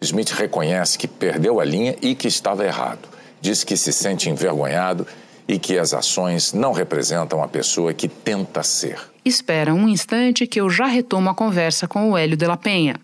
Smith 0.00 0.30
reconhece 0.30 0.96
que 0.96 1.08
perdeu 1.08 1.60
a 1.60 1.64
linha 1.64 1.96
e 2.00 2.14
que 2.14 2.28
estava 2.28 2.64
errado. 2.64 3.08
Diz 3.40 3.64
que 3.64 3.76
se 3.76 3.92
sente 3.92 4.30
envergonhado 4.30 5.06
e 5.46 5.58
que 5.58 5.78
as 5.78 5.94
ações 5.94 6.52
não 6.52 6.72
representam 6.72 7.42
a 7.42 7.48
pessoa 7.48 7.94
que 7.94 8.06
tenta 8.08 8.62
ser. 8.62 8.98
Espera 9.28 9.74
um 9.74 9.86
instante 9.86 10.46
que 10.46 10.58
eu 10.58 10.70
já 10.70 10.86
retomo 10.86 11.28
a 11.28 11.34
conversa 11.34 11.86
com 11.86 12.10
o 12.10 12.16
Hélio 12.16 12.34
de 12.34 12.46
la 12.46 12.56
Penha. 12.56 12.98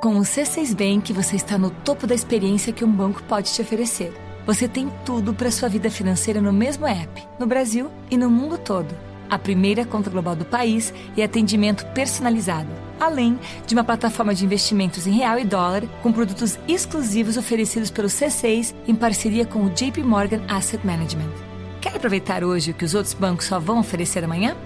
Com 0.00 0.16
o 0.16 0.22
C6 0.22 0.74
Bank, 0.74 1.12
você 1.12 1.36
está 1.36 1.58
no 1.58 1.68
topo 1.68 2.06
da 2.06 2.14
experiência 2.14 2.72
que 2.72 2.82
um 2.82 2.90
banco 2.90 3.22
pode 3.24 3.52
te 3.52 3.60
oferecer. 3.60 4.10
Você 4.46 4.66
tem 4.66 4.90
tudo 5.04 5.34
para 5.34 5.50
sua 5.50 5.68
vida 5.68 5.90
financeira 5.90 6.40
no 6.40 6.54
mesmo 6.54 6.86
app, 6.86 7.22
no 7.38 7.46
Brasil 7.46 7.90
e 8.10 8.16
no 8.16 8.30
mundo 8.30 8.56
todo. 8.56 8.96
A 9.28 9.38
primeira 9.38 9.84
conta 9.84 10.08
global 10.08 10.34
do 10.34 10.46
país 10.46 10.92
e 11.14 11.22
atendimento 11.22 11.84
personalizado, 11.88 12.70
além 12.98 13.38
de 13.66 13.74
uma 13.74 13.84
plataforma 13.84 14.34
de 14.34 14.46
investimentos 14.46 15.06
em 15.06 15.12
real 15.12 15.38
e 15.38 15.44
dólar 15.44 15.82
com 16.02 16.10
produtos 16.10 16.58
exclusivos 16.66 17.36
oferecidos 17.36 17.90
pelo 17.90 18.08
C6 18.08 18.74
em 18.88 18.94
parceria 18.94 19.44
com 19.44 19.66
o 19.66 19.70
JP 19.70 20.02
Morgan 20.02 20.40
Asset 20.48 20.84
Management. 20.86 21.51
Quer 21.92 21.98
aproveitar 21.98 22.42
hoje 22.42 22.70
o 22.70 22.74
que 22.74 22.86
os 22.86 22.94
outros 22.94 23.12
bancos 23.12 23.44
só 23.44 23.60
vão 23.60 23.78
oferecer 23.78 24.24
amanhã? 24.24 24.56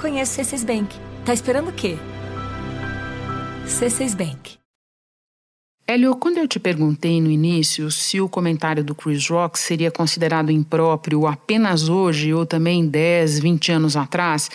Conheça 0.00 0.42
o 0.42 0.44
C6 0.44 0.66
Bank. 0.66 0.96
Tá 1.24 1.32
esperando 1.32 1.68
o 1.68 1.72
quê? 1.72 1.96
C6 3.64 4.16
Bank. 4.16 4.58
Hélio, 5.86 6.16
quando 6.16 6.38
eu 6.38 6.48
te 6.48 6.58
perguntei 6.58 7.20
no 7.20 7.30
início 7.30 7.88
se 7.88 8.20
o 8.20 8.28
comentário 8.28 8.82
do 8.82 8.96
Chris 8.96 9.28
Rock 9.28 9.60
seria 9.60 9.92
considerado 9.92 10.50
impróprio 10.50 11.24
apenas 11.24 11.88
hoje 11.88 12.34
ou 12.34 12.44
também 12.44 12.84
10, 12.84 13.38
20 13.38 13.70
anos 13.70 13.96
atrás, 13.96 14.50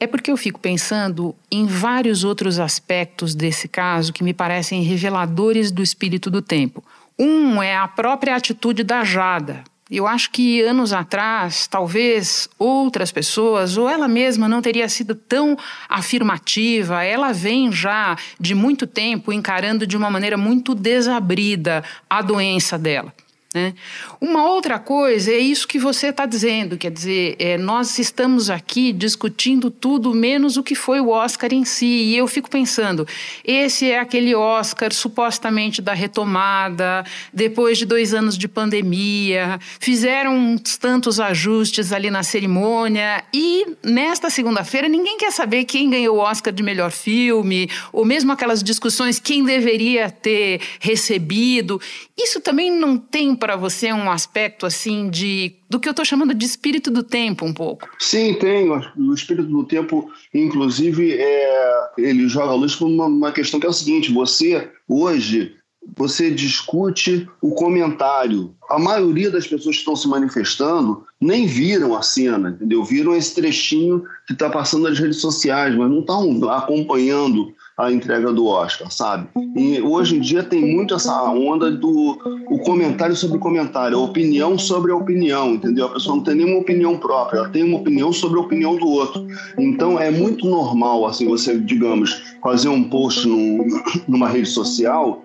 é 0.00 0.06
porque 0.08 0.32
eu 0.32 0.36
fico 0.36 0.58
pensando 0.58 1.32
em 1.48 1.64
vários 1.64 2.24
outros 2.24 2.58
aspectos 2.58 3.36
desse 3.36 3.68
caso 3.68 4.12
que 4.12 4.24
me 4.24 4.34
parecem 4.34 4.82
reveladores 4.82 5.70
do 5.70 5.80
espírito 5.80 6.28
do 6.28 6.42
tempo. 6.42 6.82
Um 7.16 7.62
é 7.62 7.76
a 7.76 7.86
própria 7.86 8.34
atitude 8.34 8.82
da 8.82 9.04
Jada, 9.04 9.62
eu 9.90 10.06
acho 10.06 10.30
que 10.30 10.60
anos 10.62 10.92
atrás, 10.92 11.66
talvez 11.66 12.48
outras 12.58 13.10
pessoas, 13.10 13.76
ou 13.76 13.88
ela 13.88 14.06
mesma 14.06 14.48
não 14.48 14.60
teria 14.60 14.88
sido 14.88 15.14
tão 15.14 15.56
afirmativa. 15.88 17.02
Ela 17.02 17.32
vem 17.32 17.72
já 17.72 18.16
de 18.38 18.54
muito 18.54 18.86
tempo 18.86 19.32
encarando 19.32 19.86
de 19.86 19.96
uma 19.96 20.10
maneira 20.10 20.36
muito 20.36 20.74
desabrida 20.74 21.82
a 22.08 22.20
doença 22.20 22.78
dela. 22.78 23.12
Né? 23.58 23.74
Uma 24.20 24.44
outra 24.44 24.78
coisa 24.78 25.32
é 25.32 25.38
isso 25.38 25.66
que 25.66 25.80
você 25.80 26.08
está 26.08 26.26
dizendo, 26.26 26.78
quer 26.78 26.92
dizer, 26.92 27.34
é, 27.40 27.58
nós 27.58 27.98
estamos 27.98 28.48
aqui 28.50 28.92
discutindo 28.92 29.68
tudo 29.68 30.14
menos 30.14 30.56
o 30.56 30.62
que 30.62 30.76
foi 30.76 31.00
o 31.00 31.08
Oscar 31.08 31.52
em 31.52 31.64
si. 31.64 31.86
E 31.86 32.16
eu 32.16 32.28
fico 32.28 32.48
pensando, 32.48 33.06
esse 33.44 33.90
é 33.90 33.98
aquele 33.98 34.32
Oscar 34.32 34.92
supostamente 34.92 35.82
da 35.82 35.92
retomada, 35.92 37.04
depois 37.32 37.78
de 37.78 37.84
dois 37.84 38.14
anos 38.14 38.38
de 38.38 38.46
pandemia, 38.46 39.58
fizeram 39.80 40.36
uns 40.36 40.76
tantos 40.76 41.18
ajustes 41.18 41.92
ali 41.92 42.12
na 42.12 42.22
cerimônia, 42.22 43.24
e 43.34 43.66
nesta 43.82 44.30
segunda-feira 44.30 44.88
ninguém 44.88 45.18
quer 45.18 45.32
saber 45.32 45.64
quem 45.64 45.90
ganhou 45.90 46.16
o 46.16 46.20
Oscar 46.20 46.52
de 46.52 46.62
melhor 46.62 46.92
filme, 46.92 47.68
ou 47.92 48.04
mesmo 48.04 48.30
aquelas 48.30 48.62
discussões 48.62 49.18
quem 49.18 49.42
deveria 49.42 50.10
ter 50.10 50.60
recebido. 50.78 51.80
Isso 52.16 52.40
também 52.40 52.70
não 52.70 52.96
tem 52.96 53.34
para 53.34 53.47
você 53.56 53.92
um 53.92 54.10
aspecto 54.10 54.66
assim 54.66 55.08
de 55.10 55.56
do 55.68 55.78
que 55.78 55.88
eu 55.88 55.92
estou 55.92 56.04
chamando 56.04 56.34
de 56.34 56.44
espírito 56.44 56.90
do 56.90 57.02
tempo 57.02 57.44
um 57.44 57.52
pouco? 57.52 57.88
Sim, 57.98 58.34
tem. 58.34 58.70
O 58.70 59.14
espírito 59.14 59.48
do 59.48 59.64
tempo, 59.64 60.10
inclusive, 60.32 61.12
é, 61.12 61.80
ele 61.98 62.28
joga 62.28 62.52
a 62.52 62.56
luz 62.56 62.74
para 62.74 62.86
uma, 62.86 63.06
uma 63.06 63.32
questão 63.32 63.60
que 63.60 63.66
é 63.66 63.70
o 63.70 63.72
seguinte: 63.72 64.12
você 64.12 64.70
hoje 64.88 65.58
você 65.96 66.30
discute 66.30 67.28
o 67.40 67.52
comentário. 67.52 68.54
A 68.68 68.78
maioria 68.78 69.30
das 69.30 69.46
pessoas 69.46 69.76
que 69.76 69.80
estão 69.80 69.96
se 69.96 70.06
manifestando 70.06 71.04
nem 71.20 71.46
viram 71.46 71.96
a 71.96 72.02
cena, 72.02 72.50
entendeu? 72.50 72.84
Viram 72.84 73.14
esse 73.14 73.34
trechinho 73.34 74.04
que 74.26 74.32
está 74.32 74.50
passando 74.50 74.88
nas 74.88 74.98
redes 74.98 75.20
sociais, 75.20 75.74
mas 75.74 75.90
não 75.90 76.00
estão 76.00 76.50
acompanhando 76.50 77.52
a 77.78 77.92
entrega 77.92 78.32
do 78.32 78.46
Oscar, 78.46 78.90
sabe? 78.90 79.28
E 79.56 79.80
hoje 79.80 80.16
em 80.16 80.20
dia 80.20 80.42
tem 80.42 80.60
muito 80.74 80.94
essa 80.94 81.22
onda 81.30 81.70
do 81.70 82.18
o 82.50 82.58
comentário 82.58 83.14
sobre 83.14 83.38
comentário, 83.38 83.96
a 83.96 84.02
opinião 84.02 84.58
sobre 84.58 84.90
a 84.90 84.96
opinião, 84.96 85.54
entendeu? 85.54 85.86
A 85.86 85.90
pessoa 85.90 86.16
não 86.16 86.24
tem 86.24 86.34
nenhuma 86.34 86.58
opinião 86.58 86.98
própria, 86.98 87.38
ela 87.38 87.48
tem 87.50 87.62
uma 87.62 87.78
opinião 87.78 88.12
sobre 88.12 88.38
a 88.38 88.42
opinião 88.42 88.76
do 88.76 88.88
outro. 88.88 89.24
Então 89.56 89.98
é 89.98 90.10
muito 90.10 90.44
normal, 90.44 91.06
assim, 91.06 91.28
você, 91.28 91.56
digamos, 91.56 92.20
fazer 92.42 92.68
um 92.68 92.82
post 92.82 93.28
num, 93.28 93.64
numa 94.08 94.28
rede 94.28 94.48
social 94.48 95.22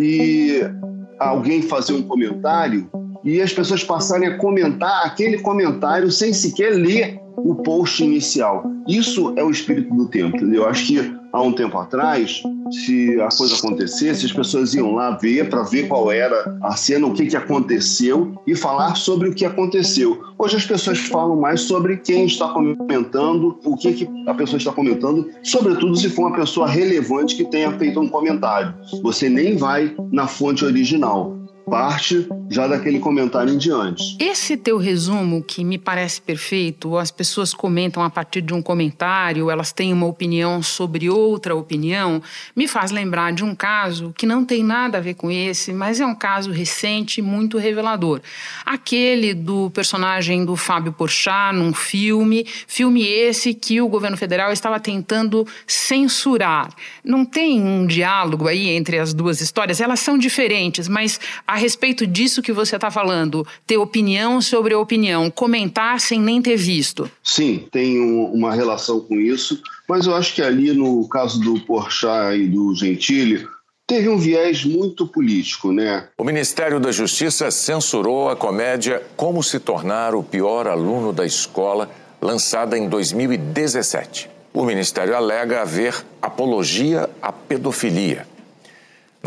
e 0.00 0.60
alguém 1.18 1.60
fazer 1.60 1.94
um 1.94 2.02
comentário 2.02 2.88
e 3.24 3.40
as 3.40 3.52
pessoas 3.52 3.82
passarem 3.82 4.28
a 4.28 4.38
comentar 4.38 5.04
aquele 5.04 5.38
comentário 5.38 6.12
sem 6.12 6.32
sequer 6.32 6.70
ler 6.70 7.25
o 7.36 7.54
post 7.54 8.02
inicial. 8.02 8.64
Isso 8.86 9.32
é 9.36 9.44
o 9.44 9.50
espírito 9.50 9.94
do 9.94 10.08
tempo, 10.08 10.36
entendeu? 10.36 10.62
Eu 10.62 10.68
acho 10.68 10.86
que 10.86 11.16
há 11.32 11.42
um 11.42 11.52
tempo 11.52 11.76
atrás, 11.76 12.42
se 12.70 13.20
a 13.20 13.28
coisa 13.28 13.56
acontecesse, 13.56 14.26
as 14.26 14.32
pessoas 14.32 14.74
iam 14.74 14.94
lá 14.94 15.10
ver 15.10 15.48
para 15.50 15.62
ver 15.62 15.86
qual 15.86 16.10
era 16.10 16.58
a 16.62 16.74
cena, 16.76 17.06
o 17.06 17.12
que, 17.12 17.26
que 17.26 17.36
aconteceu 17.36 18.34
e 18.46 18.54
falar 18.54 18.94
sobre 18.94 19.28
o 19.28 19.34
que 19.34 19.44
aconteceu. 19.44 20.22
Hoje 20.38 20.56
as 20.56 20.66
pessoas 20.66 20.98
falam 20.98 21.36
mais 21.36 21.60
sobre 21.62 21.98
quem 21.98 22.24
está 22.26 22.48
comentando, 22.48 23.58
o 23.64 23.76
que, 23.76 23.92
que 23.92 24.08
a 24.26 24.34
pessoa 24.34 24.58
está 24.58 24.72
comentando, 24.72 25.28
sobretudo 25.42 25.96
se 25.96 26.08
for 26.08 26.28
uma 26.28 26.36
pessoa 26.36 26.66
relevante 26.66 27.36
que 27.36 27.44
tenha 27.44 27.70
feito 27.72 28.00
um 28.00 28.08
comentário. 28.08 28.74
Você 29.02 29.28
nem 29.28 29.56
vai 29.56 29.94
na 30.10 30.26
fonte 30.26 30.64
original 30.64 31.35
parte 31.68 32.28
já 32.48 32.68
daquele 32.68 33.00
comentário 33.00 33.52
em 33.52 33.58
diante. 33.58 34.16
Esse 34.20 34.56
teu 34.56 34.78
resumo, 34.78 35.42
que 35.42 35.64
me 35.64 35.76
parece 35.76 36.20
perfeito, 36.20 36.96
as 36.96 37.10
pessoas 37.10 37.52
comentam 37.52 38.04
a 38.04 38.08
partir 38.08 38.40
de 38.40 38.54
um 38.54 38.62
comentário, 38.62 39.50
elas 39.50 39.72
têm 39.72 39.92
uma 39.92 40.06
opinião 40.06 40.62
sobre 40.62 41.10
outra 41.10 41.56
opinião, 41.56 42.22
me 42.54 42.68
faz 42.68 42.92
lembrar 42.92 43.32
de 43.32 43.42
um 43.42 43.52
caso 43.52 44.14
que 44.16 44.26
não 44.26 44.44
tem 44.44 44.62
nada 44.62 44.98
a 44.98 45.00
ver 45.00 45.14
com 45.14 45.28
esse, 45.28 45.72
mas 45.72 46.00
é 46.00 46.06
um 46.06 46.14
caso 46.14 46.52
recente 46.52 47.20
muito 47.20 47.58
revelador. 47.58 48.20
Aquele 48.64 49.34
do 49.34 49.68
personagem 49.70 50.44
do 50.44 50.54
Fábio 50.54 50.92
Porchat 50.92 51.52
num 51.52 51.74
filme, 51.74 52.46
filme 52.68 53.04
esse 53.04 53.52
que 53.52 53.80
o 53.80 53.88
governo 53.88 54.16
federal 54.16 54.52
estava 54.52 54.78
tentando 54.78 55.44
censurar. 55.66 56.72
Não 57.02 57.24
tem 57.24 57.60
um 57.60 57.84
diálogo 57.86 58.46
aí 58.46 58.68
entre 58.68 59.00
as 59.00 59.12
duas 59.12 59.40
histórias, 59.40 59.80
elas 59.80 59.98
são 59.98 60.16
diferentes, 60.16 60.86
mas 60.86 61.18
a 61.44 61.55
a 61.56 61.58
respeito 61.58 62.06
disso 62.06 62.42
que 62.42 62.52
você 62.52 62.76
está 62.76 62.90
falando, 62.90 63.46
ter 63.66 63.78
opinião 63.78 64.42
sobre 64.42 64.74
a 64.74 64.78
opinião, 64.78 65.30
comentar 65.30 65.98
sem 66.00 66.20
nem 66.20 66.42
ter 66.42 66.54
visto. 66.54 67.10
Sim, 67.24 67.66
tem 67.72 67.98
um, 67.98 68.26
uma 68.26 68.54
relação 68.54 69.00
com 69.00 69.18
isso, 69.18 69.62
mas 69.88 70.06
eu 70.06 70.14
acho 70.14 70.34
que 70.34 70.42
ali 70.42 70.74
no 70.74 71.08
caso 71.08 71.40
do 71.40 71.58
Porchat 71.60 72.36
e 72.36 72.46
do 72.46 72.74
Gentili, 72.74 73.48
teve 73.86 74.06
um 74.06 74.18
viés 74.18 74.66
muito 74.66 75.06
político, 75.06 75.72
né? 75.72 76.08
O 76.18 76.24
Ministério 76.24 76.78
da 76.78 76.92
Justiça 76.92 77.50
censurou 77.50 78.28
a 78.28 78.36
comédia 78.36 79.02
Como 79.16 79.42
se 79.42 79.58
tornar 79.58 80.14
o 80.14 80.22
pior 80.22 80.66
aluno 80.66 81.10
da 81.10 81.24
escola, 81.24 81.88
lançada 82.20 82.76
em 82.76 82.86
2017. 82.86 84.28
O 84.52 84.62
Ministério 84.62 85.16
alega 85.16 85.62
haver 85.62 86.04
apologia 86.20 87.08
à 87.22 87.32
pedofilia. 87.32 88.26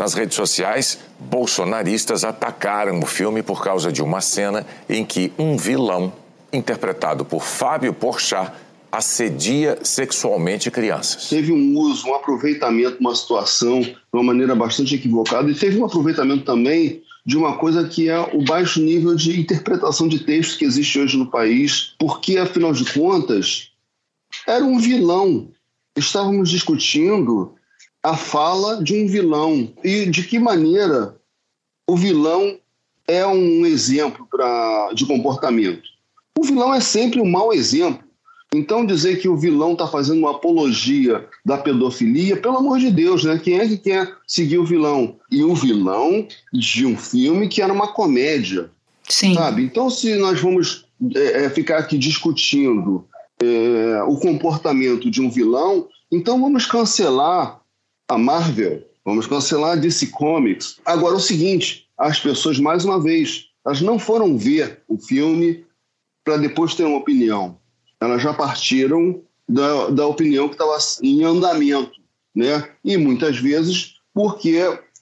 Nas 0.00 0.14
redes 0.14 0.34
sociais, 0.34 0.98
bolsonaristas 1.18 2.24
atacaram 2.24 3.00
o 3.00 3.04
filme 3.04 3.42
por 3.42 3.62
causa 3.62 3.92
de 3.92 4.02
uma 4.02 4.22
cena 4.22 4.66
em 4.88 5.04
que 5.04 5.30
um 5.38 5.58
vilão, 5.58 6.10
interpretado 6.50 7.22
por 7.22 7.42
Fábio 7.44 7.92
Porchat, 7.92 8.50
assedia 8.90 9.78
sexualmente 9.82 10.70
crianças. 10.70 11.28
Teve 11.28 11.52
um 11.52 11.76
uso, 11.76 12.08
um 12.08 12.14
aproveitamento 12.14 12.96
uma 12.98 13.14
situação 13.14 13.82
de 13.82 13.94
uma 14.10 14.22
maneira 14.22 14.54
bastante 14.54 14.94
equivocada 14.94 15.50
e 15.50 15.54
teve 15.54 15.78
um 15.78 15.84
aproveitamento 15.84 16.46
também 16.46 17.02
de 17.26 17.36
uma 17.36 17.58
coisa 17.58 17.86
que 17.86 18.08
é 18.08 18.18
o 18.18 18.42
baixo 18.42 18.80
nível 18.80 19.14
de 19.14 19.38
interpretação 19.38 20.08
de 20.08 20.20
textos 20.20 20.56
que 20.56 20.64
existe 20.64 20.98
hoje 20.98 21.18
no 21.18 21.30
país, 21.30 21.92
porque 21.98 22.38
afinal 22.38 22.72
de 22.72 22.90
contas 22.90 23.70
era 24.46 24.64
um 24.64 24.78
vilão. 24.78 25.50
Estávamos 25.94 26.48
discutindo 26.48 27.54
a 28.02 28.16
fala 28.16 28.82
de 28.82 28.94
um 28.94 29.06
vilão 29.06 29.72
e 29.84 30.06
de 30.06 30.22
que 30.22 30.38
maneira 30.38 31.16
o 31.86 31.96
vilão 31.96 32.58
é 33.06 33.26
um 33.26 33.66
exemplo 33.66 34.26
pra, 34.30 34.92
de 34.94 35.04
comportamento. 35.04 35.82
O 36.38 36.44
vilão 36.44 36.72
é 36.72 36.80
sempre 36.80 37.20
um 37.20 37.28
mau 37.28 37.52
exemplo. 37.52 38.08
Então 38.52 38.84
dizer 38.84 39.20
que 39.20 39.28
o 39.28 39.36
vilão 39.36 39.72
está 39.72 39.86
fazendo 39.86 40.20
uma 40.20 40.32
apologia 40.32 41.28
da 41.44 41.56
pedofilia, 41.56 42.36
pelo 42.36 42.58
amor 42.58 42.78
de 42.78 42.90
Deus, 42.90 43.22
né? 43.22 43.38
Quem 43.38 43.58
é 43.58 43.68
que 43.68 43.76
quer 43.76 44.16
seguir 44.26 44.58
o 44.58 44.64
vilão? 44.64 45.16
E 45.30 45.44
o 45.44 45.54
vilão 45.54 46.26
de 46.52 46.84
um 46.84 46.96
filme 46.96 47.48
que 47.48 47.62
era 47.62 47.72
uma 47.72 47.92
comédia. 47.92 48.70
Sim. 49.08 49.34
Sabe? 49.34 49.62
Então, 49.62 49.88
se 49.88 50.16
nós 50.16 50.40
vamos 50.40 50.84
é, 51.14 51.44
é 51.44 51.50
ficar 51.50 51.78
aqui 51.78 51.96
discutindo 51.96 53.04
é, 53.40 54.02
o 54.06 54.16
comportamento 54.16 55.10
de 55.10 55.20
um 55.20 55.30
vilão, 55.30 55.88
então 56.10 56.40
vamos 56.40 56.66
cancelar 56.66 57.59
a 58.10 58.18
Marvel, 58.18 58.82
vamos 59.04 59.28
cancelar 59.28 59.72
a 59.72 59.76
DC 59.76 60.08
Comics. 60.08 60.80
Agora, 60.84 61.14
o 61.14 61.20
seguinte: 61.20 61.88
as 61.96 62.18
pessoas, 62.18 62.58
mais 62.58 62.84
uma 62.84 63.00
vez, 63.00 63.46
elas 63.64 63.80
não 63.80 64.00
foram 64.00 64.36
ver 64.36 64.82
o 64.88 64.98
filme 64.98 65.64
para 66.24 66.36
depois 66.36 66.74
ter 66.74 66.84
uma 66.84 66.98
opinião. 66.98 67.56
Elas 68.00 68.20
já 68.20 68.34
partiram 68.34 69.22
da, 69.48 69.90
da 69.90 70.06
opinião 70.06 70.48
que 70.48 70.54
estava 70.54 70.76
em 71.02 71.22
andamento, 71.22 72.00
né? 72.34 72.68
E 72.84 72.96
muitas 72.96 73.38
vezes 73.38 73.94
porque 74.12 74.58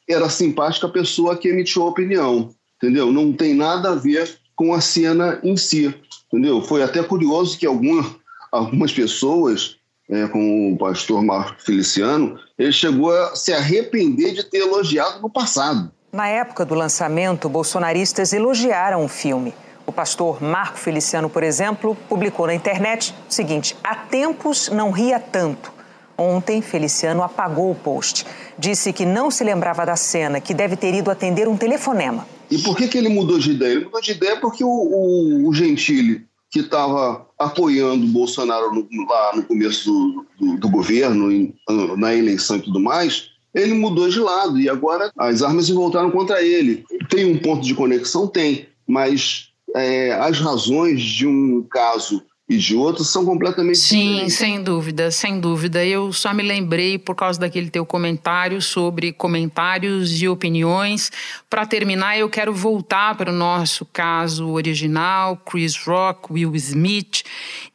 era 0.06 0.28
simpática 0.28 0.86
a 0.86 0.90
pessoa 0.90 1.36
que 1.36 1.48
emitiu 1.48 1.84
a 1.84 1.88
opinião, 1.88 2.54
entendeu? 2.76 3.10
Não 3.10 3.32
tem 3.32 3.54
nada 3.54 3.90
a 3.90 3.94
ver 3.94 4.38
com 4.54 4.74
a 4.74 4.82
cena 4.82 5.40
em 5.42 5.56
si, 5.56 5.94
entendeu? 6.26 6.60
Foi 6.60 6.82
até 6.82 7.02
curioso 7.02 7.58
que 7.58 7.64
alguma, 7.64 8.16
algumas 8.52 8.92
pessoas 8.92 9.78
é, 10.08 10.26
com 10.26 10.72
o 10.72 10.78
pastor 10.78 11.22
Marco 11.22 11.62
Feliciano, 11.62 12.38
ele 12.58 12.72
chegou 12.72 13.12
a 13.12 13.36
se 13.36 13.52
arrepender 13.52 14.32
de 14.32 14.42
ter 14.42 14.58
elogiado 14.58 15.20
no 15.20 15.28
passado. 15.28 15.90
Na 16.12 16.26
época 16.26 16.64
do 16.64 16.74
lançamento, 16.74 17.48
bolsonaristas 17.48 18.32
elogiaram 18.32 19.04
o 19.04 19.08
filme. 19.08 19.52
O 19.86 19.92
pastor 19.92 20.42
Marco 20.42 20.78
Feliciano, 20.78 21.28
por 21.28 21.42
exemplo, 21.42 21.96
publicou 22.08 22.46
na 22.46 22.54
internet 22.54 23.14
o 23.28 23.32
seguinte: 23.32 23.76
há 23.84 23.94
tempos 23.94 24.68
não 24.70 24.90
ria 24.90 25.20
tanto. 25.20 25.72
Ontem, 26.16 26.60
Feliciano 26.60 27.22
apagou 27.22 27.70
o 27.70 27.74
post. 27.74 28.26
Disse 28.58 28.92
que 28.92 29.06
não 29.06 29.30
se 29.30 29.44
lembrava 29.44 29.86
da 29.86 29.94
cena, 29.94 30.40
que 30.40 30.52
deve 30.52 30.76
ter 30.76 30.92
ido 30.92 31.10
atender 31.10 31.46
um 31.46 31.56
telefonema. 31.56 32.26
E 32.50 32.58
por 32.58 32.76
que, 32.76 32.88
que 32.88 32.98
ele 32.98 33.08
mudou 33.08 33.38
de 33.38 33.52
ideia? 33.52 33.72
Ele 33.72 33.84
mudou 33.84 34.00
de 34.00 34.12
ideia 34.12 34.40
porque 34.40 34.64
o, 34.64 34.68
o, 34.68 35.48
o 35.48 35.54
Gentili 35.54 36.26
que 36.50 36.60
estava 36.60 37.27
apoiando 37.38 38.04
o 38.04 38.08
Bolsonaro 38.08 38.74
no, 38.74 38.86
lá 39.08 39.36
no 39.36 39.42
começo 39.44 39.90
do, 39.90 40.26
do, 40.38 40.56
do 40.58 40.68
governo, 40.68 41.30
em, 41.30 41.54
na 41.96 42.14
eleição 42.14 42.56
e 42.56 42.62
tudo 42.62 42.80
mais, 42.80 43.30
ele 43.54 43.74
mudou 43.74 44.08
de 44.08 44.20
lado 44.20 44.58
e 44.58 44.68
agora 44.68 45.12
as 45.16 45.42
armas 45.42 45.66
se 45.66 45.72
voltaram 45.72 46.10
contra 46.10 46.42
ele. 46.42 46.84
Tem 47.08 47.24
um 47.24 47.38
ponto 47.38 47.64
de 47.64 47.74
conexão? 47.74 48.26
Tem, 48.26 48.66
mas 48.86 49.48
é, 49.74 50.12
as 50.12 50.38
razões 50.40 51.00
de 51.00 51.26
um 51.26 51.62
caso 51.62 52.22
e 52.48 52.56
de 52.56 52.74
outros 52.74 53.10
são 53.10 53.26
completamente 53.26 53.78
Sim, 53.78 54.08
diferentes. 54.08 54.34
sem 54.34 54.62
dúvida, 54.62 55.10
sem 55.10 55.38
dúvida. 55.38 55.84
Eu 55.84 56.12
só 56.14 56.32
me 56.32 56.42
lembrei 56.42 56.98
por 56.98 57.14
causa 57.14 57.38
daquele 57.38 57.68
teu 57.68 57.84
comentário 57.84 58.62
sobre 58.62 59.12
comentários 59.12 60.22
e 60.22 60.26
opiniões. 60.26 61.12
Para 61.50 61.66
terminar, 61.66 62.18
eu 62.18 62.30
quero 62.30 62.54
voltar 62.54 63.14
para 63.16 63.30
o 63.30 63.34
nosso 63.34 63.84
caso 63.84 64.48
original, 64.48 65.36
Chris 65.36 65.76
Rock, 65.76 66.32
Will 66.32 66.56
Smith. 66.56 67.22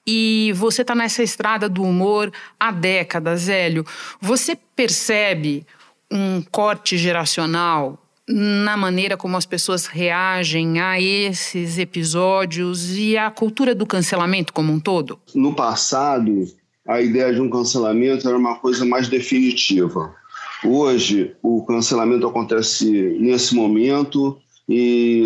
E 0.07 0.51
você 0.55 0.81
está 0.81 0.95
nessa 0.95 1.21
estrada 1.21 1.69
do 1.69 1.83
humor 1.83 2.33
há 2.59 2.71
décadas, 2.71 3.47
Hélio. 3.47 3.85
Você 4.19 4.57
percebe 4.75 5.67
um 6.09 6.41
corte 6.41 6.97
geracional 6.97 8.02
na 8.27 8.77
maneira 8.77 9.17
como 9.17 9.35
as 9.35 9.45
pessoas 9.45 9.85
reagem 9.85 10.79
a 10.79 10.99
esses 10.99 11.77
episódios 11.77 12.97
e 12.97 13.17
a 13.17 13.29
cultura 13.29 13.75
do 13.75 13.85
cancelamento 13.85 14.53
como 14.53 14.71
um 14.71 14.79
todo? 14.79 15.19
No 15.35 15.53
passado, 15.53 16.45
a 16.87 17.01
ideia 17.01 17.33
de 17.33 17.41
um 17.41 17.49
cancelamento 17.49 18.27
era 18.27 18.37
uma 18.37 18.55
coisa 18.55 18.85
mais 18.85 19.07
definitiva. 19.07 20.13
Hoje, 20.65 21.35
o 21.41 21.63
cancelamento 21.65 22.25
acontece 22.25 22.89
nesse 23.19 23.53
momento 23.53 24.37
e 24.67 25.23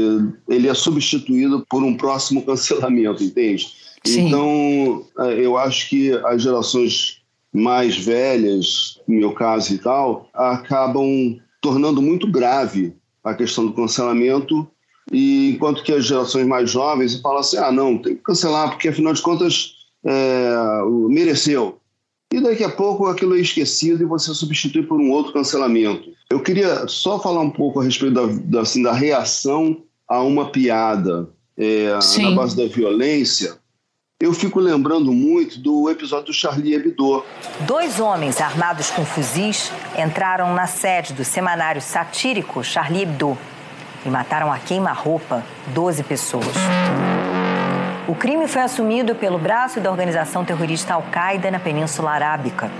ele 0.49 0.67
é 0.67 0.73
substituído 0.73 1.65
por 1.69 1.83
um 1.83 1.95
próximo 1.95 2.43
cancelamento, 2.43 3.23
entende? 3.23 3.71
Sim. 4.03 4.27
Então, 4.27 5.05
é, 5.19 5.45
eu 5.45 5.57
acho 5.57 5.89
que 5.89 6.11
as 6.25 6.41
gerações 6.41 7.21
mais 7.53 7.97
velhas, 7.97 8.99
no 9.07 9.15
meu 9.15 9.31
caso 9.33 9.73
e 9.73 9.77
tal, 9.77 10.29
acabam 10.33 11.39
tornando 11.61 12.01
muito 12.01 12.29
grave 12.29 12.93
a 13.23 13.33
questão 13.33 13.65
do 13.65 13.73
cancelamento, 13.73 14.67
e 15.11 15.51
enquanto 15.51 15.83
que 15.83 15.91
as 15.91 16.05
gerações 16.05 16.45
mais 16.45 16.69
jovens 16.69 17.19
falam 17.21 17.39
assim, 17.39 17.57
ah, 17.57 17.71
não, 17.71 17.97
tem 17.97 18.15
que 18.15 18.21
cancelar, 18.21 18.69
porque 18.69 18.89
afinal 18.89 19.13
de 19.13 19.21
contas 19.21 19.73
é, 20.05 20.51
mereceu. 21.09 21.79
e 22.33 22.41
daqui 22.41 22.63
a 22.63 22.69
pouco 22.69 23.07
aquilo 23.07 23.35
é 23.35 23.39
esquecido 23.39 24.03
e 24.03 24.05
você 24.05 24.33
substitui 24.33 24.83
por 24.83 24.99
um 24.99 25.11
outro 25.11 25.33
cancelamento. 25.33 26.09
Eu 26.29 26.41
queria 26.41 26.87
só 26.87 27.19
falar 27.19 27.41
um 27.41 27.49
pouco 27.49 27.79
a 27.79 27.83
respeito 27.83 28.13
da, 28.13 28.25
da, 28.25 28.61
assim, 28.61 28.83
da 28.83 28.93
reação 28.93 29.83
a 30.07 30.21
uma 30.21 30.49
piada 30.49 31.29
é, 31.57 31.89
na 32.21 32.31
base 32.31 32.55
da 32.55 32.65
violência. 32.67 33.57
Eu 34.19 34.33
fico 34.33 34.59
lembrando 34.59 35.13
muito 35.13 35.59
do 35.59 35.91
episódio 35.91 36.25
do 36.25 36.33
Charlie 36.33 36.73
Hebdo. 36.73 37.23
Dois 37.67 37.99
homens 37.99 38.41
armados 38.41 38.89
com 38.89 39.05
fuzis 39.05 39.71
entraram 39.95 40.55
na 40.55 40.65
sede 40.65 41.13
do 41.13 41.23
semanário 41.23 41.79
satírico 41.79 42.63
Charlie 42.63 43.03
Hebdo 43.03 43.37
e 44.03 44.09
mataram 44.09 44.51
a 44.51 44.57
queima-roupa 44.57 45.45
12 45.67 46.01
pessoas. 46.01 46.47
O 48.07 48.15
crime 48.15 48.47
foi 48.47 48.63
assumido 48.63 49.13
pelo 49.13 49.37
braço 49.37 49.79
da 49.79 49.91
organização 49.91 50.43
terrorista 50.43 50.95
Al-Qaeda 50.95 51.51
na 51.51 51.59
Península 51.59 52.09
Arábica. 52.09 52.71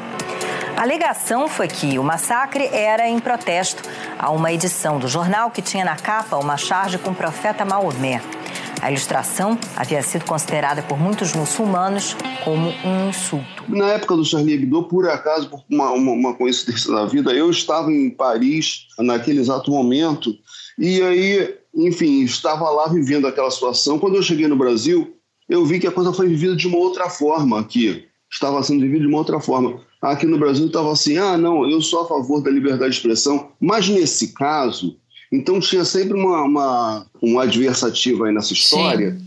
A 0.76 0.82
alegação 0.82 1.47
foi 1.47 1.67
que 1.67 2.00
o 2.00 2.04
massacre 2.04 2.65
era 2.65 3.08
em 3.08 3.19
protesto 3.19 3.88
a 4.17 4.32
uma 4.32 4.52
edição 4.52 4.97
do 4.97 5.08
jornal 5.08 5.52
que 5.52 5.62
tinha 5.62 5.86
na 5.86 5.97
capa 5.97 6.36
uma 6.38 6.58
charge 6.58 6.97
com 6.97 7.12
o 7.12 7.15
profeta 7.15 7.63
Maomé. 7.63 8.23
A 8.81 8.91
ilustração 8.91 9.57
havia 9.75 10.01
sido 10.01 10.25
considerada 10.25 10.83
por 10.83 10.99
muitos 10.99 11.33
muçulmanos 11.33 12.15
como 12.43 12.69
um 12.85 13.09
insulto. 13.09 13.63
Na 13.67 13.89
época 13.89 14.15
do 14.15 14.23
Charlie 14.23 14.53
Hebdo, 14.53 14.83
por 14.83 15.09
acaso, 15.09 15.49
por 15.49 15.63
uma, 15.69 15.91
uma, 15.91 16.11
uma 16.11 16.33
coincidência 16.35 16.93
da 16.93 17.05
vida, 17.05 17.33
eu 17.33 17.49
estava 17.49 17.91
em 17.91 18.09
Paris 18.09 18.87
naquele 18.99 19.39
exato 19.39 19.71
momento 19.71 20.33
e 20.77 21.01
aí, 21.01 21.55
enfim, 21.75 22.21
estava 22.21 22.69
lá 22.69 22.87
vivendo 22.87 23.25
aquela 23.25 23.49
situação. 23.49 23.97
Quando 23.97 24.15
eu 24.15 24.23
cheguei 24.23 24.47
no 24.47 24.55
Brasil, 24.55 25.17
eu 25.49 25.65
vi 25.65 25.79
que 25.79 25.87
a 25.87 25.91
coisa 25.91 26.13
foi 26.13 26.27
vivida 26.27 26.55
de 26.55 26.67
uma 26.67 26.77
outra 26.77 27.09
forma 27.09 27.59
aqui. 27.59 28.05
Estava 28.29 28.61
sendo 28.61 28.81
vivida 28.81 29.01
de 29.01 29.07
uma 29.07 29.17
outra 29.17 29.39
forma. 29.39 29.81
Aqui 30.01 30.27
no 30.27 30.37
Brasil 30.37 30.67
estava 30.67 30.91
assim: 30.91 31.17
ah, 31.17 31.37
não, 31.37 31.67
eu 31.67 31.81
sou 31.81 32.01
a 32.01 32.07
favor 32.07 32.41
da 32.41 32.51
liberdade 32.51 32.91
de 32.91 32.97
expressão, 32.97 33.51
mas 33.59 33.89
nesse 33.89 34.33
caso. 34.33 34.97
Então 35.31 35.59
tinha 35.59 35.83
sempre 35.83 36.13
uma, 36.13 36.43
uma 36.43 37.05
um 37.21 37.39
adversativo 37.39 38.23
aí 38.23 38.33
nessa 38.33 38.53
história 38.53 39.11
Sim. 39.11 39.25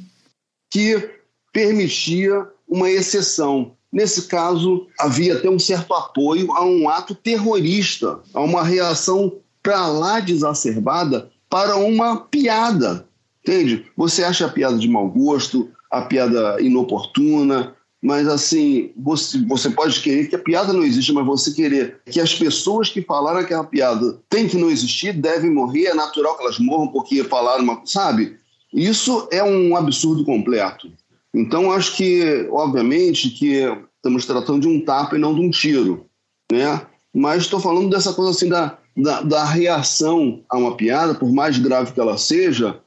que 0.70 1.10
permitia 1.52 2.46
uma 2.68 2.90
exceção. 2.90 3.72
Nesse 3.92 4.28
caso, 4.28 4.86
havia 4.98 5.34
até 5.34 5.50
um 5.50 5.58
certo 5.58 5.92
apoio 5.94 6.52
a 6.52 6.64
um 6.64 6.88
ato 6.88 7.14
terrorista, 7.14 8.20
a 8.32 8.40
uma 8.40 8.62
reação 8.62 9.40
para 9.62 9.88
lá 9.88 10.20
desacerbada 10.20 11.30
para 11.50 11.76
uma 11.76 12.16
piada. 12.16 13.06
Entende? 13.42 13.86
Você 13.96 14.22
acha 14.22 14.46
a 14.46 14.50
piada 14.50 14.78
de 14.78 14.88
mau 14.88 15.08
gosto, 15.08 15.70
a 15.90 16.02
piada 16.02 16.60
inoportuna, 16.60 17.74
mas 18.02 18.26
assim, 18.26 18.92
você, 18.96 19.38
você 19.44 19.68
pode 19.68 20.00
querer 20.00 20.28
que 20.28 20.34
a 20.34 20.38
piada 20.38 20.72
não 20.72 20.82
exista, 20.82 21.12
mas 21.12 21.26
você 21.26 21.52
querer 21.52 22.00
que 22.06 22.18
as 22.18 22.34
pessoas 22.34 22.88
que 22.88 23.02
falaram 23.02 23.40
aquela 23.40 23.64
piada 23.64 24.18
têm 24.28 24.48
que 24.48 24.56
não 24.56 24.70
existir, 24.70 25.12
devem 25.12 25.50
morrer, 25.50 25.86
é 25.86 25.94
natural 25.94 26.36
que 26.36 26.42
elas 26.42 26.58
morram 26.58 26.88
porque 26.88 27.22
falaram 27.24 27.62
uma. 27.62 27.82
Sabe? 27.84 28.38
Isso 28.72 29.28
é 29.30 29.44
um 29.44 29.76
absurdo 29.76 30.24
completo. 30.24 30.90
Então, 31.34 31.70
acho 31.70 31.96
que, 31.96 32.48
obviamente, 32.50 33.30
que 33.30 33.62
estamos 33.96 34.24
tratando 34.24 34.60
de 34.60 34.68
um 34.68 34.82
tapa 34.82 35.16
e 35.16 35.18
não 35.18 35.34
de 35.34 35.40
um 35.42 35.50
tiro, 35.50 36.06
né? 36.50 36.80
Mas 37.14 37.42
estou 37.42 37.60
falando 37.60 37.90
dessa 37.90 38.12
coisa 38.14 38.30
assim 38.30 38.48
da, 38.48 38.78
da, 38.96 39.20
da 39.20 39.44
reação 39.44 40.42
a 40.48 40.56
uma 40.56 40.76
piada, 40.76 41.14
por 41.14 41.30
mais 41.30 41.58
grave 41.58 41.92
que 41.92 42.00
ela 42.00 42.16
seja, 42.16 42.80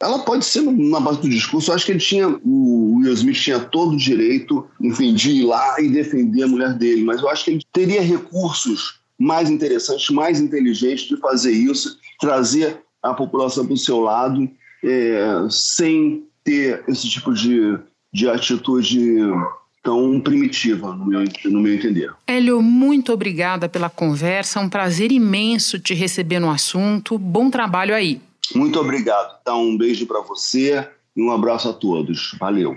ela 0.00 0.20
pode 0.20 0.44
ser 0.44 0.62
na 0.62 1.00
base 1.00 1.20
do 1.20 1.28
discurso. 1.28 1.70
Eu 1.70 1.74
acho 1.74 1.84
que 1.84 1.92
ele 1.92 1.98
tinha, 1.98 2.28
o 2.28 2.96
Will 2.98 3.12
Smith 3.14 3.36
tinha 3.36 3.58
todo 3.58 3.94
o 3.94 3.96
direito, 3.96 4.66
enfim, 4.80 5.12
de 5.12 5.30
ir 5.30 5.42
lá 5.44 5.80
e 5.80 5.88
defender 5.88 6.44
a 6.44 6.48
mulher 6.48 6.74
dele, 6.74 7.02
mas 7.02 7.20
eu 7.20 7.28
acho 7.28 7.44
que 7.44 7.50
ele 7.50 7.62
teria 7.72 8.00
recursos 8.00 9.00
mais 9.18 9.50
interessantes, 9.50 10.08
mais 10.10 10.40
inteligentes 10.40 11.08
de 11.08 11.16
fazer 11.16 11.50
isso, 11.50 11.98
trazer 12.20 12.78
a 13.02 13.12
população 13.12 13.66
para 13.66 13.74
o 13.74 13.78
seu 13.78 13.98
lado, 13.98 14.48
é, 14.84 15.46
sem 15.50 16.24
ter 16.44 16.84
esse 16.86 17.08
tipo 17.08 17.34
de, 17.34 17.76
de 18.12 18.28
atitude 18.28 19.18
tão 19.82 20.20
primitiva, 20.20 20.94
no 20.94 21.06
meu, 21.06 21.24
no 21.46 21.60
meu 21.60 21.74
entender. 21.74 22.12
Hélio, 22.26 22.62
muito 22.62 23.12
obrigada 23.12 23.68
pela 23.68 23.90
conversa, 23.90 24.60
um 24.60 24.68
prazer 24.68 25.10
imenso 25.10 25.78
te 25.78 25.94
receber 25.94 26.38
no 26.38 26.50
assunto. 26.50 27.18
Bom 27.18 27.50
trabalho 27.50 27.94
aí. 27.94 28.20
Muito 28.54 28.80
obrigado. 28.80 29.42
Tá? 29.42 29.54
Um 29.54 29.76
beijo 29.76 30.06
para 30.06 30.20
você 30.20 30.88
e 31.16 31.22
um 31.22 31.30
abraço 31.30 31.68
a 31.68 31.72
todos. 31.72 32.36
Valeu. 32.38 32.76